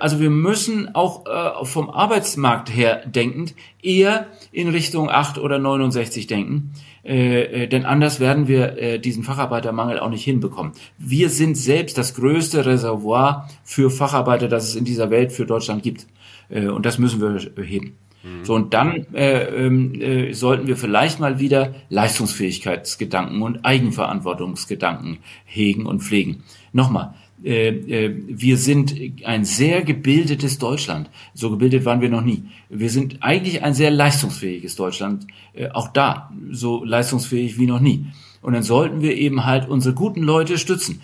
[0.01, 6.27] also wir müssen auch äh, vom Arbeitsmarkt her denkend eher in Richtung 8 oder 69
[6.27, 6.73] denken.
[7.03, 10.73] Äh, denn anders werden wir diesen Facharbeitermangel auch nicht hinbekommen.
[10.99, 15.83] Wir sind selbst das größte Reservoir für Facharbeiter, das es in dieser Welt für Deutschland
[15.83, 16.07] gibt.
[16.51, 17.97] und das müssen wir heben.
[18.23, 18.45] Mhm.
[18.45, 26.03] So, und dann äh, äh, sollten wir vielleicht mal wieder Leistungsfähigkeitsgedanken und Eigenverantwortungsgedanken hegen und
[26.03, 26.43] pflegen.
[26.73, 31.11] Nochmal, äh, äh, wir sind ein sehr gebildetes Deutschland.
[31.35, 32.45] So gebildet waren wir noch nie.
[32.69, 35.27] Wir sind eigentlich ein sehr leistungsfähiges Deutschland.
[35.55, 38.07] Äh, auch da so leistungsfähig wie noch nie.
[38.43, 41.03] Und dann sollten wir eben halt unsere guten Leute stützen.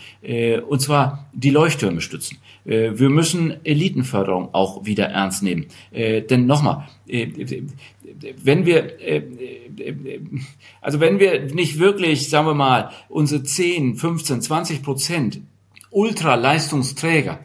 [0.68, 2.38] Und zwar die Leuchttürme stützen.
[2.64, 5.66] Wir müssen Elitenförderung auch wieder ernst nehmen.
[5.92, 8.90] Denn nochmal, wenn wir,
[10.80, 15.42] also wenn wir nicht wirklich, sagen wir mal, unsere 10, 15, 20 Prozent
[15.96, 17.38] Ultraleistungsträger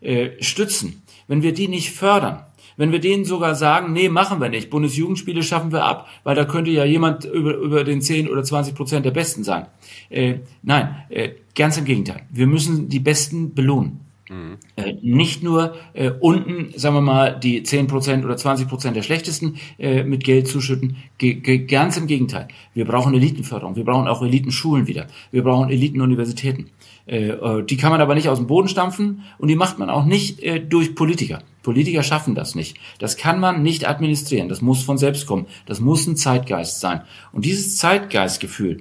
[0.00, 2.44] äh, stützen, wenn wir die nicht fördern,
[2.78, 6.46] wenn wir denen sogar sagen, nee, machen wir nicht, Bundesjugendspiele schaffen wir ab, weil da
[6.46, 9.66] könnte ja jemand über, über den 10 oder 20 Prozent der Besten sein.
[10.08, 12.22] Äh, nein, äh, ganz im Gegenteil.
[12.30, 14.00] Wir müssen die Besten belohnen.
[14.30, 14.56] Mhm.
[14.76, 20.02] Äh, nicht nur äh, unten, sagen wir mal, die 10% oder 20% der Schlechtesten äh,
[20.02, 20.96] mit Geld zuschütten.
[21.18, 22.48] Ge ganz im Gegenteil.
[22.74, 23.76] Wir brauchen Elitenförderung.
[23.76, 25.08] Wir brauchen auch Elitenschulen wieder.
[25.30, 26.70] Wir brauchen Elitenuniversitäten.
[27.08, 29.88] Äh, äh, die kann man aber nicht aus dem Boden stampfen und die macht man
[29.88, 31.42] auch nicht äh, durch Politiker.
[31.62, 32.76] Politiker schaffen das nicht.
[32.98, 34.48] Das kann man nicht administrieren.
[34.48, 35.46] Das muss von selbst kommen.
[35.66, 37.02] Das muss ein Zeitgeist sein.
[37.32, 38.80] Und dieses Zeitgeistgefühl,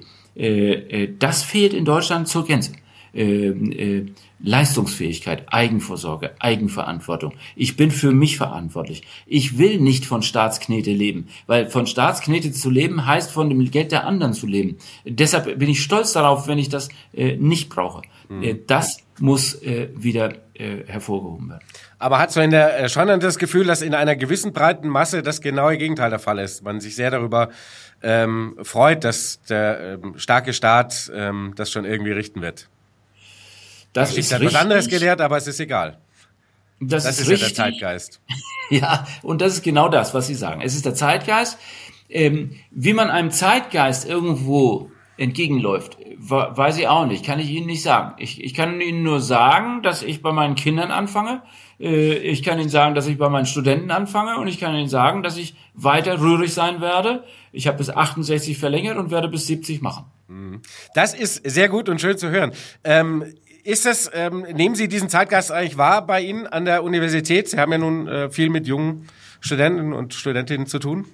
[1.20, 2.74] das fehlt in Deutschland zur Gänze.
[3.18, 4.06] Äh, äh,
[4.40, 7.34] Leistungsfähigkeit, Eigenvorsorge, Eigenverantwortung.
[7.56, 9.02] Ich bin für mich verantwortlich.
[9.26, 13.92] Ich will nicht von Staatsknete leben, weil von Staatsknete zu leben heißt von dem Geld
[13.92, 14.78] der anderen zu leben.
[15.06, 18.04] Deshalb bin ich stolz darauf, wenn ich das äh, nicht brauche.
[18.30, 18.60] Mhm.
[18.68, 21.64] Das muss äh, wieder äh, hervorgehoben werden.
[21.98, 25.24] Aber hat so in der äh, schon das Gefühl, dass in einer gewissen breiten Masse
[25.24, 26.64] das genaue Gegenteil der Fall ist.
[26.64, 27.50] Man sich sehr darüber
[28.04, 32.70] ähm, freut, dass der ähm, starke Staat ähm, das schon irgendwie richten wird.
[33.98, 35.98] Das ich ist hat was anderes gelehrt, aber es ist egal.
[36.80, 38.22] Das, das ist, ist ja der Zeitgeist.
[38.70, 40.62] ja, und das ist genau das, was Sie sagen.
[40.62, 41.58] Es ist der Zeitgeist.
[42.08, 47.82] Ähm, wie man einem Zeitgeist irgendwo entgegenläuft, weiß ich auch nicht, kann ich Ihnen nicht
[47.82, 48.14] sagen.
[48.20, 51.42] Ich, ich kann Ihnen nur sagen, dass ich bei meinen Kindern anfange.
[51.80, 54.90] Äh, ich kann Ihnen sagen, dass ich bei meinen Studenten anfange und ich kann Ihnen
[54.90, 57.24] sagen, dass ich weiter rührig sein werde.
[57.52, 60.06] Ich habe bis 68 verlängert und werde bis 70 machen.
[60.28, 60.62] Mhm.
[60.94, 62.52] Das ist sehr gut und schön zu hören.
[62.84, 63.26] Ähm,
[63.68, 67.50] ist das, ähm, nehmen Sie diesen Zeitgeist eigentlich wahr bei Ihnen an der Universität?
[67.50, 69.08] Sie haben ja nun äh, viel mit jungen
[69.42, 71.06] Studenten und Studentinnen zu tun.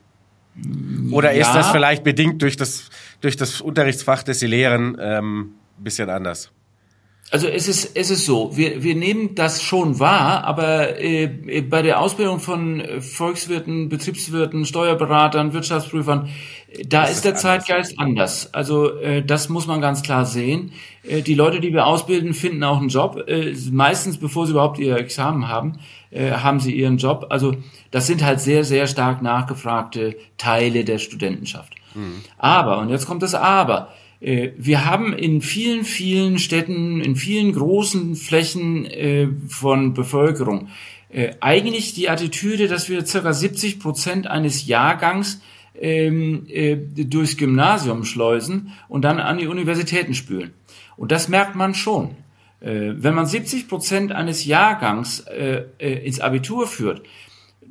[1.12, 1.42] Oder ja.
[1.42, 6.52] ist das vielleicht bedingt durch das, durch das Unterrichtsfach, das Sie lehren, ähm, bisschen anders?
[7.32, 11.82] Also es ist, es ist so, wir, wir nehmen das schon wahr, aber äh, bei
[11.82, 16.30] der Ausbildung von Volkswirten, Betriebswirten, Steuerberatern, Wirtschaftsprüfern,
[16.88, 18.48] da ist, ist der Zeitgeist anders.
[18.48, 18.54] anders.
[18.54, 20.72] Also äh, das muss man ganz klar sehen.
[21.04, 23.24] Äh, die Leute, die wir ausbilden, finden auch einen Job.
[23.28, 25.80] Äh, meistens, bevor sie überhaupt ihr Examen haben,
[26.12, 27.28] äh, haben sie ihren Job.
[27.30, 27.56] Also
[27.92, 31.74] das sind halt sehr, sehr stark nachgefragte Teile der Studentenschaft.
[31.94, 32.22] Mhm.
[32.38, 37.54] Aber, und jetzt kommt das Aber, äh, wir haben in vielen, vielen Städten, in vielen
[37.54, 40.70] großen Flächen äh, von Bevölkerung
[41.10, 45.42] äh, eigentlich die Attitüde, dass wir circa 70 Prozent eines Jahrgangs
[45.80, 46.48] ähm,
[46.96, 50.54] durchs Gymnasium schleusen und dann an die Universitäten spülen.
[50.96, 52.16] Und das merkt man schon.
[52.60, 55.26] wenn man 70 Prozent eines Jahrgangs
[55.80, 57.02] ins Abitur führt,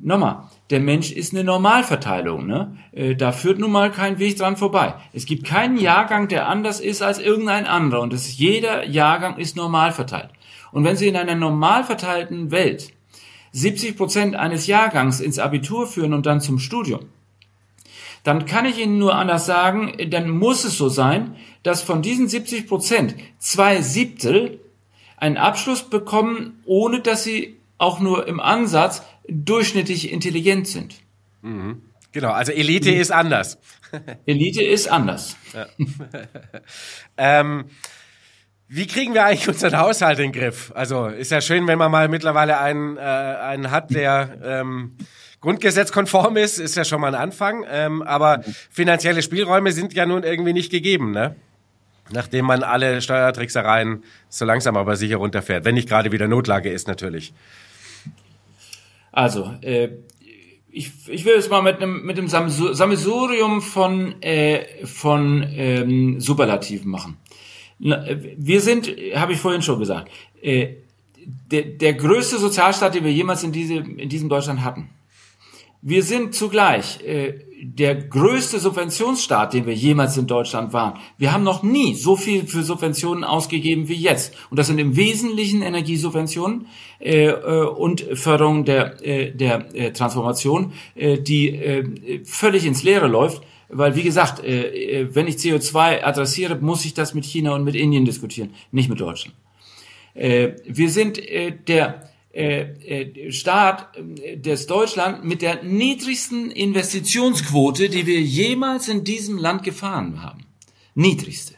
[0.03, 2.45] nochmal, der Mensch ist eine Normalverteilung.
[2.47, 2.77] Ne?
[2.91, 4.95] Äh, da führt nun mal kein Weg dran vorbei.
[5.13, 8.01] Es gibt keinen Jahrgang, der anders ist als irgendein anderer.
[8.01, 10.29] Und ist, jeder Jahrgang ist normal verteilt.
[10.71, 12.91] Und wenn Sie in einer normal verteilten Welt
[13.51, 17.01] 70 Prozent eines Jahrgangs ins Abitur führen und dann zum Studium,
[18.23, 22.27] dann kann ich Ihnen nur anders sagen, dann muss es so sein, dass von diesen
[22.27, 24.59] 70 Prozent zwei Siebtel
[25.17, 30.95] einen Abschluss bekommen, ohne dass sie auch nur im Ansatz durchschnittlich intelligent sind.
[31.41, 31.81] Mhm.
[32.11, 33.01] Genau, also Elite mhm.
[33.01, 33.57] ist anders.
[34.25, 35.37] Elite ist anders.
[35.53, 35.65] Ja.
[37.17, 37.65] ähm,
[38.67, 40.71] wie kriegen wir eigentlich unseren Haushalt in den Griff?
[40.75, 44.97] Also ist ja schön, wenn man mal mittlerweile einen, äh, einen hat, der ähm,
[45.43, 47.65] grundgesetzkonform ist, ist ja schon mal ein Anfang.
[47.69, 51.35] Ähm, aber finanzielle Spielräume sind ja nun irgendwie nicht gegeben, ne?
[52.11, 55.65] Nachdem man alle Steuertricksereien so langsam aber sicher runterfährt.
[55.65, 57.33] Wenn nicht gerade wieder Notlage ist, natürlich.
[59.11, 59.89] Also, äh,
[60.71, 66.89] ich, ich will es mal mit einem mit dem Sammelsurium von äh, von ähm, Superlativen
[66.89, 67.17] machen.
[67.79, 70.09] Wir sind, habe ich vorhin schon gesagt,
[70.41, 70.75] äh,
[71.51, 74.89] der, der größte Sozialstaat, den wir jemals in, diese, in diesem Deutschland hatten.
[75.85, 80.97] Wir sind zugleich äh, der größte Subventionsstaat, den wir jemals in Deutschland waren.
[81.17, 84.33] Wir haben noch nie so viel für Subventionen ausgegeben wie jetzt.
[84.49, 86.67] Und das sind im Wesentlichen Energiesubventionen
[87.01, 93.07] äh, äh, und Förderung der, äh, der äh, Transformation, äh, die äh, völlig ins Leere
[93.07, 93.43] läuft.
[93.67, 97.65] Weil, wie gesagt, äh, äh wenn ich CO2 adressiere, muss ich das mit China und
[97.65, 99.35] mit Indien diskutieren, nicht mit Deutschland.
[100.13, 107.89] Äh, wir sind äh, der äh, äh, Staat äh, des Deutschland mit der niedrigsten Investitionsquote,
[107.89, 110.47] die wir jemals in diesem Land gefahren haben.
[110.95, 111.53] Niedrigste.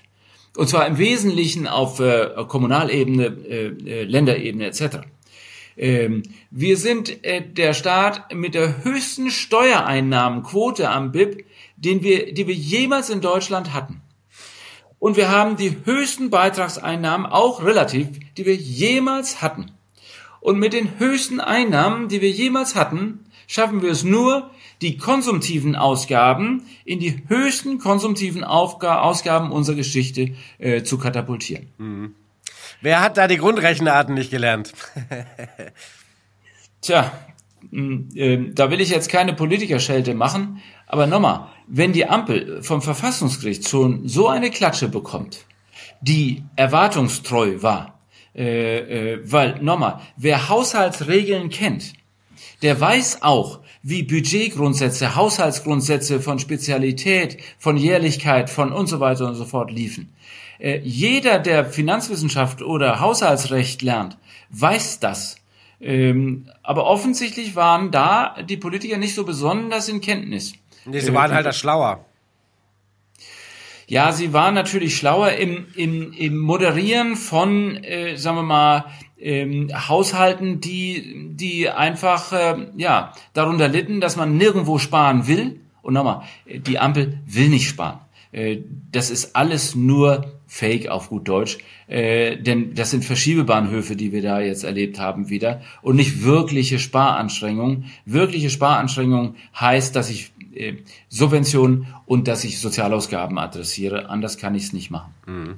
[0.58, 3.28] Und zwar im Wesentlichen auf äh, Kommunalebene,
[4.04, 4.98] Länderebene etc.
[5.78, 11.46] Ähm, wir sind der Staat mit der höchsten Steuereinnahmenquote am BIP,
[11.78, 14.02] den wir, die wir jemals in Deutschland hatten.
[15.00, 19.72] Und wir haben die höchsten Beitragseinnahmen, auch relativ, die wir jemals hatten.
[20.46, 25.76] Und mit den höchsten Einnahmen, die wir jemals hatten, schaffen wir es nur, die konsumtiven
[25.76, 31.70] Ausgaben in die höchsten konsumtiven Aufga Ausgaben unserer Geschichte äh, zu katapultieren.
[31.80, 32.14] Mhm.
[32.80, 34.74] Wer hat da die Grundrechenarten nicht gelernt?
[36.82, 37.12] Tja,
[37.72, 43.68] äh, da will ich jetzt keine Politikerschelte machen, aber nochmal, wenn die Ampel vom Verfassungsgericht
[43.68, 45.48] schon so eine Klatsche bekommt,
[46.02, 47.95] die erwartungstreu war,
[48.36, 51.94] äh, äh, weil, nochmal, wer Haushaltsregeln kennt,
[52.62, 59.36] der weiß auch, wie Budgetgrundsätze, Haushaltsgrundsätze von Spezialität, von Jährlichkeit, von und so weiter und
[59.36, 60.14] so fort liefen.
[60.60, 64.18] Äh, jeder, der Finanzwissenschaft oder Haushaltsrecht lernt,
[64.50, 65.38] weiß das.
[65.80, 70.54] Ähm, aber offensichtlich waren da die Politiker nicht so besonders in Kenntnis.
[70.86, 72.06] Nee, sie waren halt das schlauer.
[73.88, 78.86] Ja, sie waren natürlich schlauer im, im, im Moderieren von, äh, sagen wir mal,
[79.20, 85.60] ähm, Haushalten, die, die einfach äh, ja, darunter litten, dass man nirgendwo sparen will.
[85.82, 88.00] Und nochmal, die Ampel will nicht sparen.
[88.32, 88.58] Äh,
[88.92, 91.58] das ist alles nur Fake auf gut Deutsch.
[91.88, 96.80] Äh, denn das sind Verschiebebahnhöfe, die wir da jetzt erlebt haben wieder und nicht wirkliche
[96.80, 97.86] Sparanstrengungen.
[98.06, 100.35] Wirkliche Sparanstrengungen heißt, dass ich äh,
[101.10, 104.10] Subventionen und dass ich Sozialausgaben adressiere.
[104.10, 105.14] Anders kann ich es nicht machen.
[105.26, 105.58] Mhm.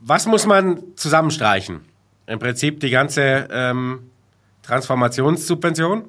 [0.00, 1.80] Was muss man zusammenstreichen?
[2.26, 4.10] Im Prinzip die ganze ähm,
[4.62, 6.08] Transformationssubvention?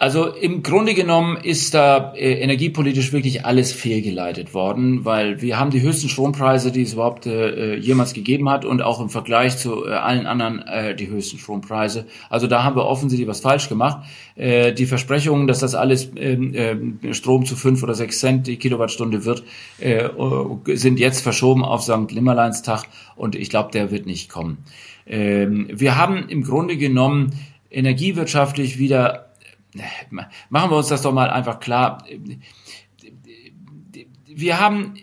[0.00, 5.70] Also im Grunde genommen ist da äh, energiepolitisch wirklich alles fehlgeleitet worden, weil wir haben
[5.70, 9.86] die höchsten Strompreise, die es überhaupt äh, jemals gegeben hat und auch im Vergleich zu
[9.86, 12.06] äh, allen anderen äh, die höchsten Strompreise.
[12.30, 14.06] Also da haben wir offensichtlich was falsch gemacht.
[14.36, 18.56] Äh, die Versprechungen, dass das alles ähm, äh, Strom zu fünf oder sechs Cent die
[18.56, 19.42] Kilowattstunde wird,
[19.80, 20.08] äh,
[20.76, 22.10] sind jetzt verschoben auf St.
[22.10, 22.84] Limmerleins Tag
[23.16, 24.64] und ich glaube, der wird nicht kommen.
[25.06, 27.32] Ähm, wir haben im Grunde genommen
[27.70, 29.29] energiewirtschaftlich wieder
[30.50, 32.04] machen wir uns das doch mal einfach klar.
[34.26, 34.94] Wir haben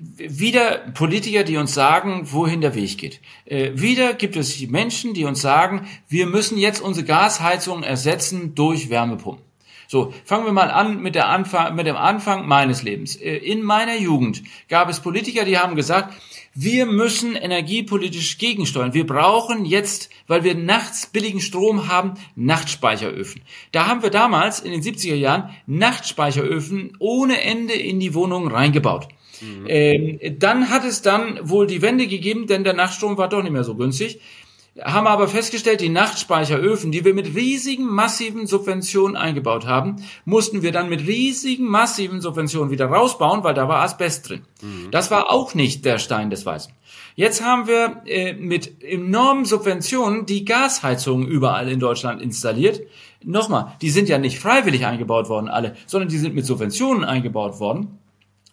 [0.00, 3.20] wieder Politiker, die uns sagen, wohin der Weg geht.
[3.44, 8.90] Äh, wieder gibt es Menschen, die uns sagen, wir müssen jetzt unsere Gasheizung ersetzen durch
[8.90, 9.47] Wärmepumpen.
[9.90, 13.16] So, fangen wir mal an mit, der Anfang, mit dem Anfang meines Lebens.
[13.16, 16.14] Äh, in meiner Jugend gab es Politiker, die haben gesagt,
[16.54, 18.92] wir müssen energiepolitisch gegensteuern.
[18.92, 23.40] Wir brauchen jetzt, weil wir nachts billigen Strom haben, Nachtspeicheröfen.
[23.72, 29.08] Da haben wir damals in den 70er Jahren Nachtspeicheröfen ohne Ende in die Wohnungen reingebaut.
[29.40, 29.64] Mhm.
[29.68, 33.52] Ähm, dann hat es dann wohl die Wende gegeben, denn der Nachtstrom war doch nicht
[33.52, 34.20] mehr so günstig
[34.84, 40.72] haben aber festgestellt, die Nachtspeicheröfen, die wir mit riesigen, massiven Subventionen eingebaut haben, mussten wir
[40.72, 44.42] dann mit riesigen, massiven Subventionen wieder rausbauen, weil da war Asbest drin.
[44.62, 44.90] Mhm.
[44.90, 46.72] Das war auch nicht der Stein des Weißen.
[47.16, 52.80] Jetzt haben wir äh, mit enormen Subventionen die Gasheizungen überall in Deutschland installiert.
[53.24, 57.58] Nochmal, die sind ja nicht freiwillig eingebaut worden, alle, sondern die sind mit Subventionen eingebaut
[57.58, 57.98] worden.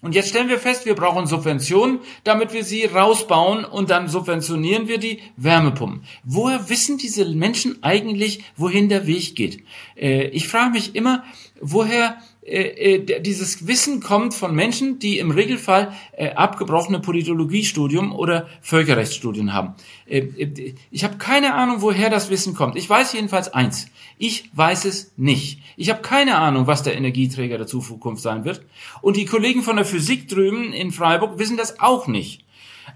[0.02, 4.88] Und jetzt stellen wir fest, wir brauchen Subventionen, damit wir sie rausbauen und dann subventionieren
[4.88, 6.04] wir die Wärmepumpen.
[6.24, 9.64] Woher wissen diese Menschen eigentlich, wohin der Weg geht?
[9.96, 11.24] Äh, ich frage mich immer,
[11.60, 18.48] woher äh, äh, dieses Wissen kommt von Menschen, die im Regelfall äh, abgebrochene Politologiestudium oder
[18.62, 19.74] Völkerrechtsstudien haben.
[20.06, 22.76] Äh, äh, ich habe keine Ahnung, woher das Wissen kommt.
[22.76, 23.88] Ich weiß jedenfalls eins.
[24.20, 25.62] Ich weiß es nicht.
[25.76, 28.62] Ich habe keine Ahnung, was der Energieträger der Zukunft sein wird.
[29.02, 32.46] Und die Kollegen von der Physik drüben in Freiburg wissen das auch nicht.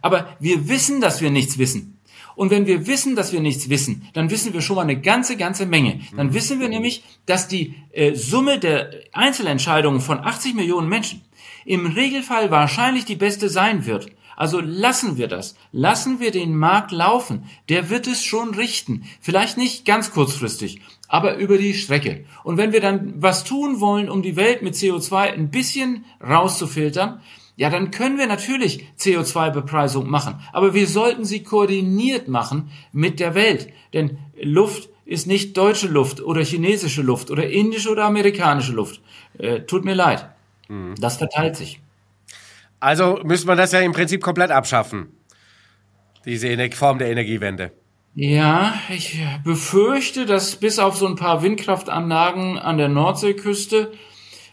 [0.04, 1.99] Aber wir wissen, dass wir nichts wissen.
[2.40, 5.36] Und wenn wir wissen, dass wir nichts wissen, dann wissen wir schon mal eine ganze,
[5.36, 6.00] ganze Menge.
[6.16, 6.34] Dann mhm.
[6.34, 11.20] wissen wir nämlich, dass die äh, Summe der Einzelentscheidungen von 80 Millionen Menschen
[11.66, 14.08] im Regelfall wahrscheinlich die beste sein wird.
[14.38, 15.58] Also lassen wir das.
[15.74, 17.44] Lassen wir den Markt laufen.
[17.68, 19.04] Der wird es schon richten.
[19.20, 20.80] Vielleicht nicht ganz kurzfristig,
[21.10, 22.24] aber über die Strecke.
[22.46, 27.20] Und wenn wir dann was tun wollen, um die Welt mit CO2 ein bisschen rauszufiltern,
[27.60, 33.36] ja, dann können wir natürlich CO2-Bepreisung machen, aber wir sollten sie koordiniert machen mit der
[33.36, 33.68] Welt.
[33.92, 39.02] Denn Luft ist nicht deutsche Luft oder chinesische Luft oder indische oder amerikanische Luft.
[39.38, 40.30] Äh, tut mir leid.
[40.70, 40.96] Mhm.
[41.02, 41.82] Das verteilt sich.
[42.80, 45.10] Also müsste man das ja im Prinzip komplett abschaffen,
[46.24, 47.74] diese Form der Energiewende.
[48.16, 53.92] Ja, ich befürchte, dass bis auf so ein paar Windkraftanlagen an der Nordseeküste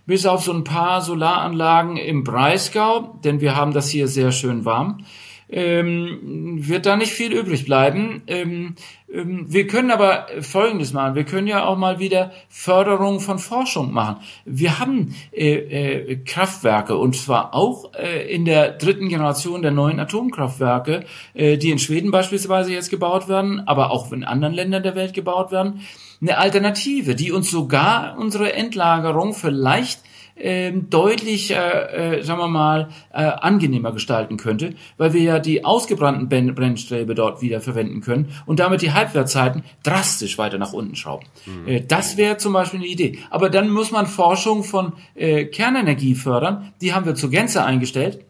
[0.06, 4.64] bis auf so ein paar Solaranlagen im Breisgau, denn wir haben das hier sehr schön
[4.64, 5.04] warm,
[5.48, 8.22] ähm, wird da nicht viel übrig bleiben.
[8.26, 8.74] Ähm,
[9.12, 11.14] ähm, wir können aber Folgendes machen.
[11.14, 14.16] Wir können ja auch mal wieder Förderung von Forschung machen.
[14.44, 20.00] Wir haben äh, äh, Kraftwerke und zwar auch äh, in der dritten Generation der neuen
[20.00, 21.04] Atomkraftwerke,
[21.34, 25.14] äh, die in Schweden beispielsweise jetzt gebaut werden, aber auch in anderen Ländern der Welt
[25.14, 25.80] gebaut werden
[26.20, 30.00] eine Alternative, die uns sogar unsere Endlagerung vielleicht
[30.38, 35.64] ähm, deutlich, äh, äh, sagen wir mal, äh, angenehmer gestalten könnte, weil wir ja die
[35.64, 41.26] ausgebrannten Brennstäbe dort wieder verwenden können und damit die Halbwertzeiten drastisch weiter nach unten schrauben.
[41.46, 41.68] Mhm.
[41.68, 43.18] Äh, das wäre zum Beispiel eine Idee.
[43.30, 46.72] Aber dann muss man Forschung von äh, Kernenergie fördern.
[46.82, 48.26] Die haben wir zur Gänze eingestellt.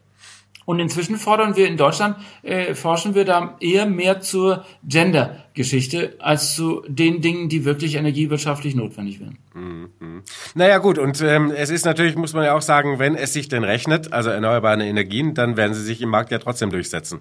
[0.67, 6.57] Und inzwischen fordern wir in Deutschland, äh, forschen wir da eher mehr zur Gender-Geschichte als
[6.57, 9.39] zu den Dingen, die wirklich energiewirtschaftlich notwendig wären.
[9.55, 10.23] Mhm.
[10.57, 13.49] Naja gut, und ähm, es ist natürlich, muss man ja auch sagen, wenn es sich
[13.49, 17.21] denn rechnet, also erneuerbare Energien, dann werden sie sich im Markt ja trotzdem durchsetzen.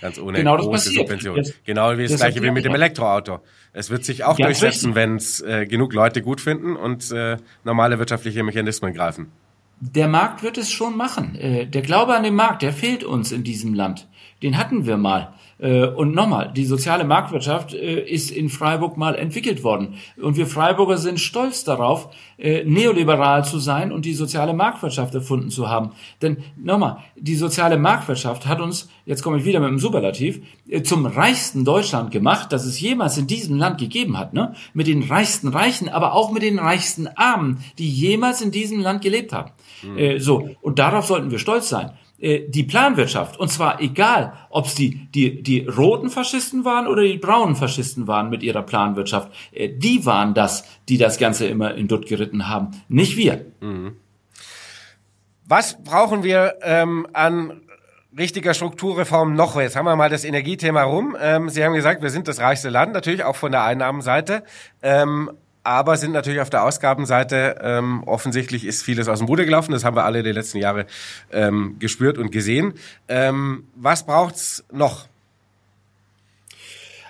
[0.00, 1.52] Ganz ohne genau große Subventionen.
[1.64, 3.40] Genau wie das, das gleiche wie mit dem Elektroauto.
[3.72, 7.98] Es wird sich auch durchsetzen, wenn es äh, genug Leute gut finden und äh, normale
[7.98, 9.32] wirtschaftliche Mechanismen greifen
[9.80, 11.34] der Markt wird es schon machen.
[11.36, 14.08] Äh, der Glaube an den Markt, der fehlt uns in diesem Land.
[14.42, 15.34] Den hatten wir mal.
[15.58, 19.94] Äh, und nochmal, die soziale Marktwirtschaft äh, ist in Freiburg mal entwickelt worden.
[20.20, 25.68] Und wir Freiburger sind stolz darauf, neoliberal zu sein und die soziale Marktwirtschaft erfunden zu
[25.68, 25.90] haben.
[26.22, 30.40] Denn nochmal, die soziale Marktwirtschaft hat uns, jetzt komme ich wieder mit dem Superlativ,
[30.84, 34.34] zum reichsten Deutschland gemacht, das es jemals in diesem Land gegeben hat.
[34.34, 34.54] Ne?
[34.72, 39.02] Mit den reichsten Reichen, aber auch mit den reichsten Armen, die jemals in diesem Land
[39.02, 39.50] gelebt haben.
[39.82, 40.20] Mhm.
[40.20, 41.90] so, und darauf sollten wir stolz sein.
[42.20, 47.02] Äh, die Planwirtschaft, und zwar egal, ob es die, die, die roten Faschisten waren oder
[47.02, 51.74] die braunen Faschisten waren mit ihrer Planwirtschaft, äh, die waren das, die das Ganze immer
[51.74, 53.46] in Dutt geritten haben, nicht wir.
[53.60, 53.96] Mhm.
[55.46, 57.60] Was brauchen wir ähm, an
[58.16, 59.58] richtiger Strukturreform noch?
[59.58, 61.16] Jetzt haben wir mal das Energiethema rum.
[61.20, 64.42] Ähm, Sie haben gesagt, wir sind das reichste Land, natürlich auch von der Einnahmenseite.
[64.82, 65.30] Ähm,
[65.64, 69.72] aber sind natürlich auf der Ausgabenseite ähm, offensichtlich ist vieles aus dem Ruder gelaufen.
[69.72, 70.86] Das haben wir alle die letzten Jahre
[71.30, 72.74] ähm, gespürt und gesehen.
[73.08, 75.08] Ähm, was braucht's noch?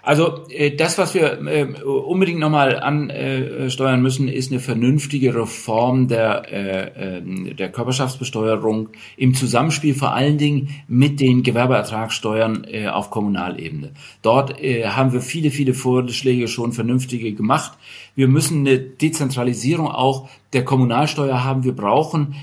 [0.08, 6.50] Also äh, das, was wir äh, unbedingt nochmal ansteuern müssen, ist eine vernünftige Reform der,
[6.50, 8.88] äh, äh, der Körperschaftsbesteuerung
[9.18, 13.90] im Zusammenspiel vor allen Dingen mit den Gewerbeertragssteuern auf Kommunalebene.
[14.22, 17.72] Dort haben wir viele, viele Vorschläge schon vernünftige gemacht.
[18.14, 21.64] Wir müssen eine Dezentralisierung auch der Kommunalsteuer haben.
[21.64, 22.34] Wir brauchen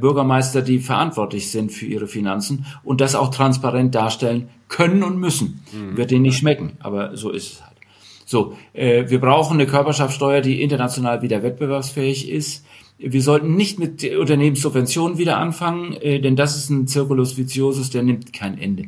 [0.00, 5.62] Bürgermeister, die verantwortlich sind für ihre Finanzen und das auch transparent darstellen können und müssen.
[5.72, 5.96] Mhm.
[5.96, 7.76] Wird denen nicht schmecken, aber so ist es halt.
[8.24, 12.64] So, äh, wir brauchen eine Körperschaftssteuer, die international wieder wettbewerbsfähig ist.
[12.98, 18.02] Wir sollten nicht mit Unternehmenssubventionen wieder anfangen, äh, denn das ist ein Circulus viciosus, der
[18.02, 18.84] nimmt kein Ende.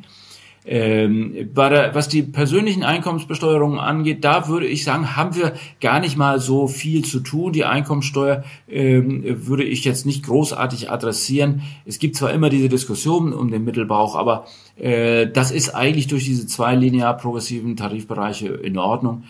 [0.66, 6.00] Ähm, bei der, was die persönlichen Einkommensbesteuerungen angeht, da würde ich sagen, haben wir gar
[6.00, 7.52] nicht mal so viel zu tun.
[7.52, 11.62] Die Einkommenssteuer ähm, würde ich jetzt nicht großartig adressieren.
[11.84, 14.46] Es gibt zwar immer diese Diskussion um den Mittelbauch, aber
[14.76, 19.24] äh, das ist eigentlich durch diese zwei linear progressiven Tarifbereiche in Ordnung.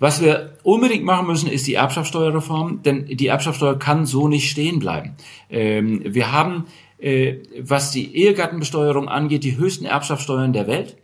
[0.00, 4.78] Was wir unbedingt machen müssen, ist die Erbschaftssteuerreform, denn die Erbschaftssteuer kann so nicht stehen
[4.78, 5.12] bleiben.
[5.50, 6.64] Ähm, wir haben
[7.00, 10.96] äh, was die Ehegattenbesteuerung angeht, die höchsten Erbschaftssteuern der Welt.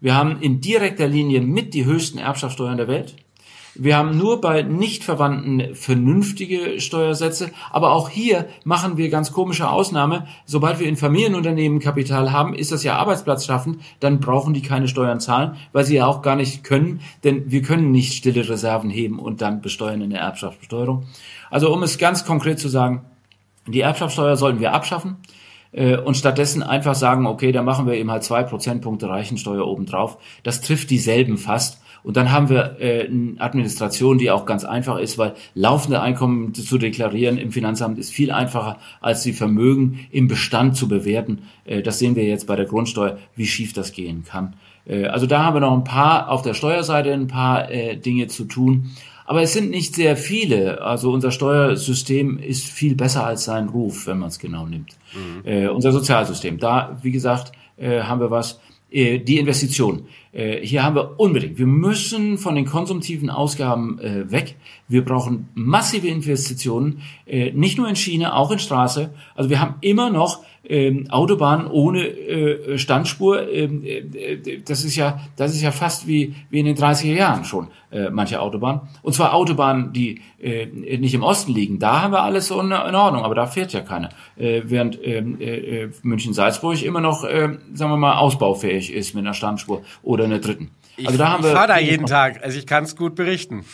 [0.00, 3.16] Wir haben in direkter Linie mit die höchsten Erbschaftssteuern der Welt.
[3.78, 10.26] Wir haben nur bei Nichtverwandten vernünftige Steuersätze, aber auch hier machen wir ganz komische Ausnahme.
[10.46, 14.88] Sobald wir in Familienunternehmen Kapital haben, ist das ja Arbeitsplatz schaffen, dann brauchen die keine
[14.88, 18.88] Steuern zahlen, weil sie ja auch gar nicht können, denn wir können nicht stille Reserven
[18.88, 21.04] heben und dann besteuern in der Erbschaftsbesteuerung.
[21.50, 23.04] Also um es ganz konkret zu sagen,
[23.66, 25.16] die Erbschaftssteuer sollten wir abschaffen
[25.72, 30.18] äh, und stattdessen einfach sagen, okay, da machen wir eben halt zwei Prozentpunkte Reichensteuer obendrauf.
[30.42, 31.82] Das trifft dieselben fast.
[32.02, 36.54] Und dann haben wir äh, eine Administration, die auch ganz einfach ist, weil laufende Einkommen
[36.54, 41.42] zu deklarieren im Finanzamt ist viel einfacher, als die Vermögen im Bestand zu bewerten.
[41.64, 44.54] Äh, das sehen wir jetzt bei der Grundsteuer, wie schief das gehen kann.
[44.86, 48.28] Äh, also da haben wir noch ein paar auf der Steuerseite ein paar äh, Dinge
[48.28, 48.92] zu tun.
[49.26, 50.82] Aber es sind nicht sehr viele.
[50.82, 54.96] Also unser Steuersystem ist viel besser als sein Ruf, wenn man es genau nimmt.
[55.12, 55.44] Mhm.
[55.44, 56.58] Äh, unser Sozialsystem.
[56.58, 58.60] Da, wie gesagt, äh, haben wir was.
[58.88, 60.06] Äh, die Investition.
[60.32, 61.58] Äh, hier haben wir unbedingt.
[61.58, 64.54] Wir müssen von den konsumtiven Ausgaben äh, weg.
[64.86, 69.12] Wir brauchen massive Investitionen, äh, nicht nur in Schiene, auch in Straße.
[69.34, 73.48] Also wir haben immer noch ähm, Autobahnen ohne äh, Standspur.
[73.48, 77.44] Ähm, äh, das ist ja, das ist ja fast wie wie in den 30er Jahren
[77.44, 78.82] schon äh, manche Autobahnen.
[79.02, 81.78] Und zwar Autobahnen, die äh, nicht im Osten liegen.
[81.78, 84.10] Da haben wir alles so in, in Ordnung, aber da fährt ja keiner.
[84.36, 89.24] Äh, während ähm, äh, äh, München-Salzburg immer noch, äh, sagen wir mal, ausbaufähig ist mit
[89.24, 90.70] einer Standspur oder einer dritten.
[90.98, 91.50] Also ich, da haben wir.
[91.50, 93.64] Ich fahre da jeden Tag, also ich kann es gut berichten.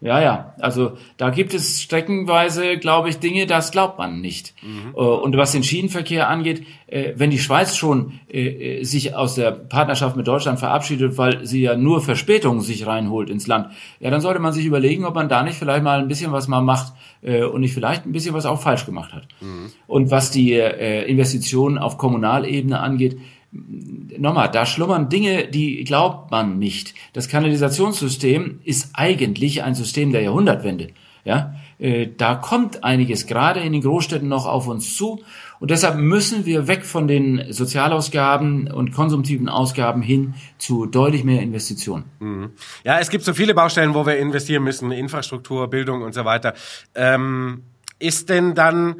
[0.00, 0.54] Ja, ja.
[0.60, 4.54] Also da gibt es streckenweise, glaube ich, Dinge, das glaubt man nicht.
[4.62, 4.94] Mhm.
[4.94, 9.52] Äh, und was den Schienenverkehr angeht, äh, wenn die Schweiz schon äh, sich aus der
[9.52, 13.68] Partnerschaft mit Deutschland verabschiedet, weil sie ja nur Verspätungen sich reinholt ins Land,
[13.98, 16.46] ja, dann sollte man sich überlegen, ob man da nicht vielleicht mal ein bisschen was
[16.46, 16.92] mal macht
[17.22, 19.26] und nicht vielleicht ein bisschen was auch falsch gemacht hat.
[19.40, 19.72] Mhm.
[19.88, 23.18] Und was die Investitionen auf Kommunalebene angeht,
[23.52, 26.94] nochmal, da schlummern Dinge, die glaubt man nicht.
[27.12, 30.88] Das Kanalisationssystem ist eigentlich ein System der Jahrhundertwende.
[31.24, 35.22] Ja, äh, da kommt einiges gerade in den Großstädten noch auf uns zu.
[35.58, 41.42] Und deshalb müssen wir weg von den Sozialausgaben und konsumtiven Ausgaben hin zu deutlich mehr
[41.42, 42.04] Investitionen.
[42.20, 42.50] Mhm.
[42.84, 46.54] Ja, es gibt so viele Baustellen, wo wir investieren müssen, Infrastruktur, Bildung und so weiter.
[46.94, 47.62] Ähm,
[47.98, 48.96] ist denn dann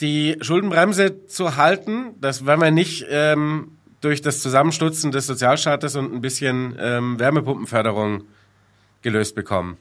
[0.00, 2.14] die Schuldenbremse zu halten?
[2.20, 8.24] Das werden wir nicht ähm, durch das Zusammenstutzen des Sozialstaates und ein bisschen ähm, Wärmepumpenförderung
[9.02, 9.76] gelöst bekommen.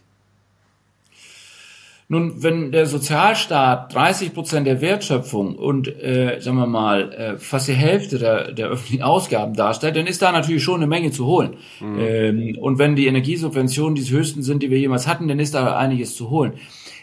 [2.09, 7.68] Nun, wenn der Sozialstaat 30 Prozent der Wertschöpfung und, äh, sagen wir mal, äh, fast
[7.68, 11.26] die Hälfte der, der öffentlichen Ausgaben darstellt, dann ist da natürlich schon eine Menge zu
[11.26, 11.57] holen.
[11.82, 11.99] Mhm.
[11.99, 15.76] Ähm, und wenn die Energiesubventionen die höchsten sind, die wir jemals hatten, dann ist da
[15.78, 16.53] einiges zu holen.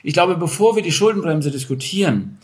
[0.03, 2.39] Ich glaube, bevor wir die Schuldenbremse diskutieren,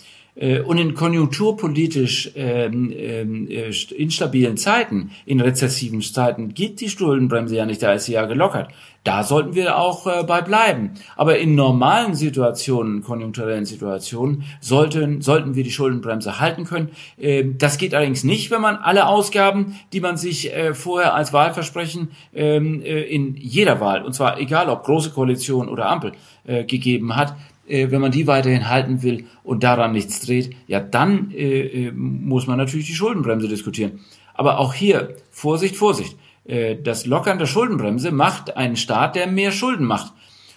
[0.64, 7.66] und in konjunkturpolitisch ähm, ähm, äh, instabilen Zeiten, in rezessiven Zeiten, geht die Schuldenbremse ja
[7.66, 8.68] nicht, da ist sie ja gelockert.
[9.02, 10.92] Da sollten wir auch äh, bei bleiben.
[11.16, 16.90] Aber in normalen Situationen, konjunkturellen Situationen, sollten, sollten wir die Schuldenbremse halten können.
[17.18, 21.32] Ähm, das geht allerdings nicht, wenn man alle Ausgaben, die man sich äh, vorher als
[21.32, 26.12] Wahlversprechen ähm, äh, in jeder Wahl, und zwar egal ob große Koalition oder Ampel,
[26.44, 27.36] äh, gegeben hat,
[27.70, 31.92] äh, wenn man die weiterhin halten will und daran nichts dreht, ja, dann äh, äh,
[31.92, 34.00] muss man natürlich die Schuldenbremse diskutieren.
[34.34, 36.16] Aber auch hier, Vorsicht, Vorsicht.
[36.44, 40.12] Äh, das Lockern der Schuldenbremse macht einen Staat, der mehr Schulden macht.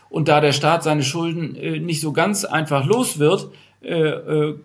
[0.10, 3.50] Und da der Staat seine Schulden äh, nicht so ganz einfach los wird,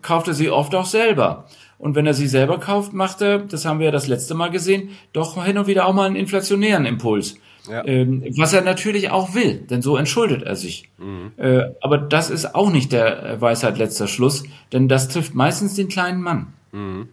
[0.01, 1.43] kauft er sie oft auch selber.
[1.77, 4.49] Und wenn er sie selber kauft, macht er, das haben wir ja das letzte Mal
[4.49, 7.35] gesehen, doch hin und wieder auch mal einen inflationären Impuls.
[7.67, 7.85] Ja.
[7.85, 10.89] Ähm, was er natürlich auch will, denn so entschuldet er sich.
[10.97, 11.31] Mhm.
[11.37, 15.87] Äh, aber das ist auch nicht der Weisheit letzter Schluss, denn das trifft meistens den
[15.87, 16.53] kleinen Mann.
[16.71, 17.09] Mhm.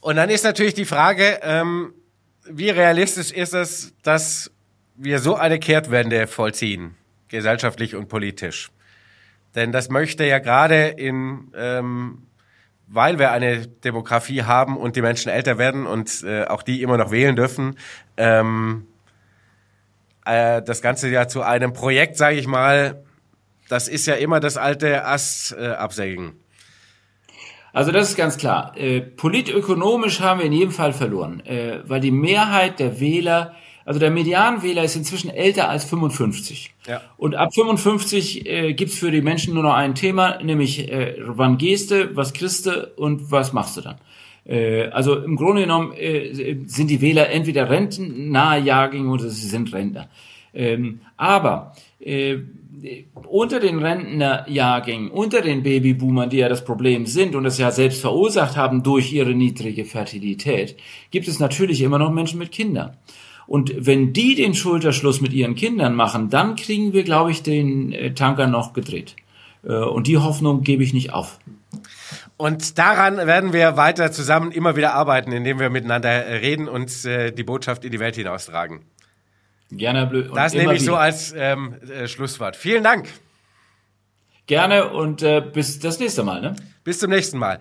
[0.00, 1.92] Und dann ist natürlich die Frage, ähm,
[2.48, 4.50] wie realistisch ist es, dass
[4.94, 6.94] wir so eine Kehrtwende vollziehen,
[7.28, 8.70] gesellschaftlich und politisch?
[9.56, 12.22] Denn das möchte ja gerade in, ähm,
[12.86, 16.98] weil wir eine Demografie haben und die Menschen älter werden und äh, auch die immer
[16.98, 17.76] noch wählen dürfen,
[18.16, 18.86] ähm,
[20.26, 23.04] äh, das Ganze ja zu einem Projekt, sage ich mal,
[23.68, 26.34] das ist ja immer das alte Ast äh, absägen.
[27.72, 28.72] Also das ist ganz klar.
[28.76, 33.54] Äh, politökonomisch haben wir in jedem Fall verloren, äh, weil die Mehrheit der Wähler,
[33.84, 36.74] also der Medianwähler ist inzwischen älter als 55.
[36.86, 37.02] Ja.
[37.18, 41.58] Und ab 55 äh, gibt's für die Menschen nur noch ein Thema, nämlich äh, wann
[41.58, 43.96] gehst du, was kriegst du und was machst du dann.
[44.48, 49.72] Äh, also im Grunde genommen äh, sind die Wähler entweder rentennahe Jahrgänge oder sie sind
[49.72, 50.08] Rentner.
[50.54, 52.38] Ähm, aber äh,
[53.28, 58.00] unter den Rentnerjahrgängen, unter den Babyboomern, die ja das Problem sind und es ja selbst
[58.00, 60.76] verursacht haben durch ihre niedrige Fertilität,
[61.10, 62.96] gibt es natürlich immer noch Menschen mit Kindern.
[63.46, 67.94] Und wenn die den Schulterschluss mit ihren Kindern machen, dann kriegen wir, glaube ich, den
[68.16, 69.14] Tanker noch gedreht.
[69.62, 71.38] Und die Hoffnung gebe ich nicht auf.
[72.36, 77.42] Und daran werden wir weiter zusammen immer wieder arbeiten, indem wir miteinander reden und die
[77.42, 78.84] Botschaft in die Welt hinaustragen.
[79.70, 80.30] Gerne blöd.
[80.34, 80.92] Das nehme ich wieder.
[80.92, 82.56] so als ähm, äh, Schlusswort.
[82.56, 83.08] Vielen Dank.
[84.46, 86.40] Gerne und äh, bis das nächste Mal.
[86.40, 86.54] Ne?
[86.84, 87.58] Bis zum nächsten Mal.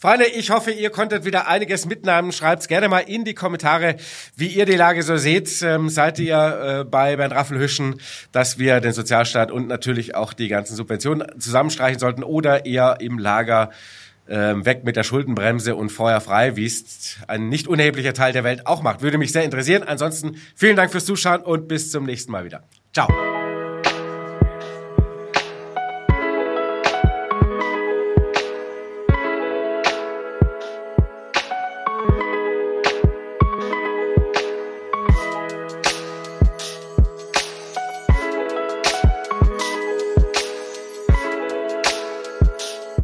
[0.00, 2.30] Freunde, ich hoffe, ihr konntet wieder einiges mitnehmen.
[2.30, 3.96] Schreibt's gerne mal in die Kommentare,
[4.36, 5.50] wie ihr die Lage so seht.
[5.62, 8.00] Ähm, seid ihr äh, bei Bernd Raffelhüschen,
[8.30, 13.18] dass wir den Sozialstaat und natürlich auch die ganzen Subventionen zusammenstreichen sollten oder eher im
[13.18, 13.70] Lager
[14.28, 18.44] ähm, weg mit der Schuldenbremse und Feuer frei, wie es ein nicht unerheblicher Teil der
[18.44, 19.02] Welt auch macht.
[19.02, 19.82] Würde mich sehr interessieren.
[19.82, 22.64] Ansonsten vielen Dank fürs Zuschauen und bis zum nächsten Mal wieder.
[22.92, 23.08] Ciao.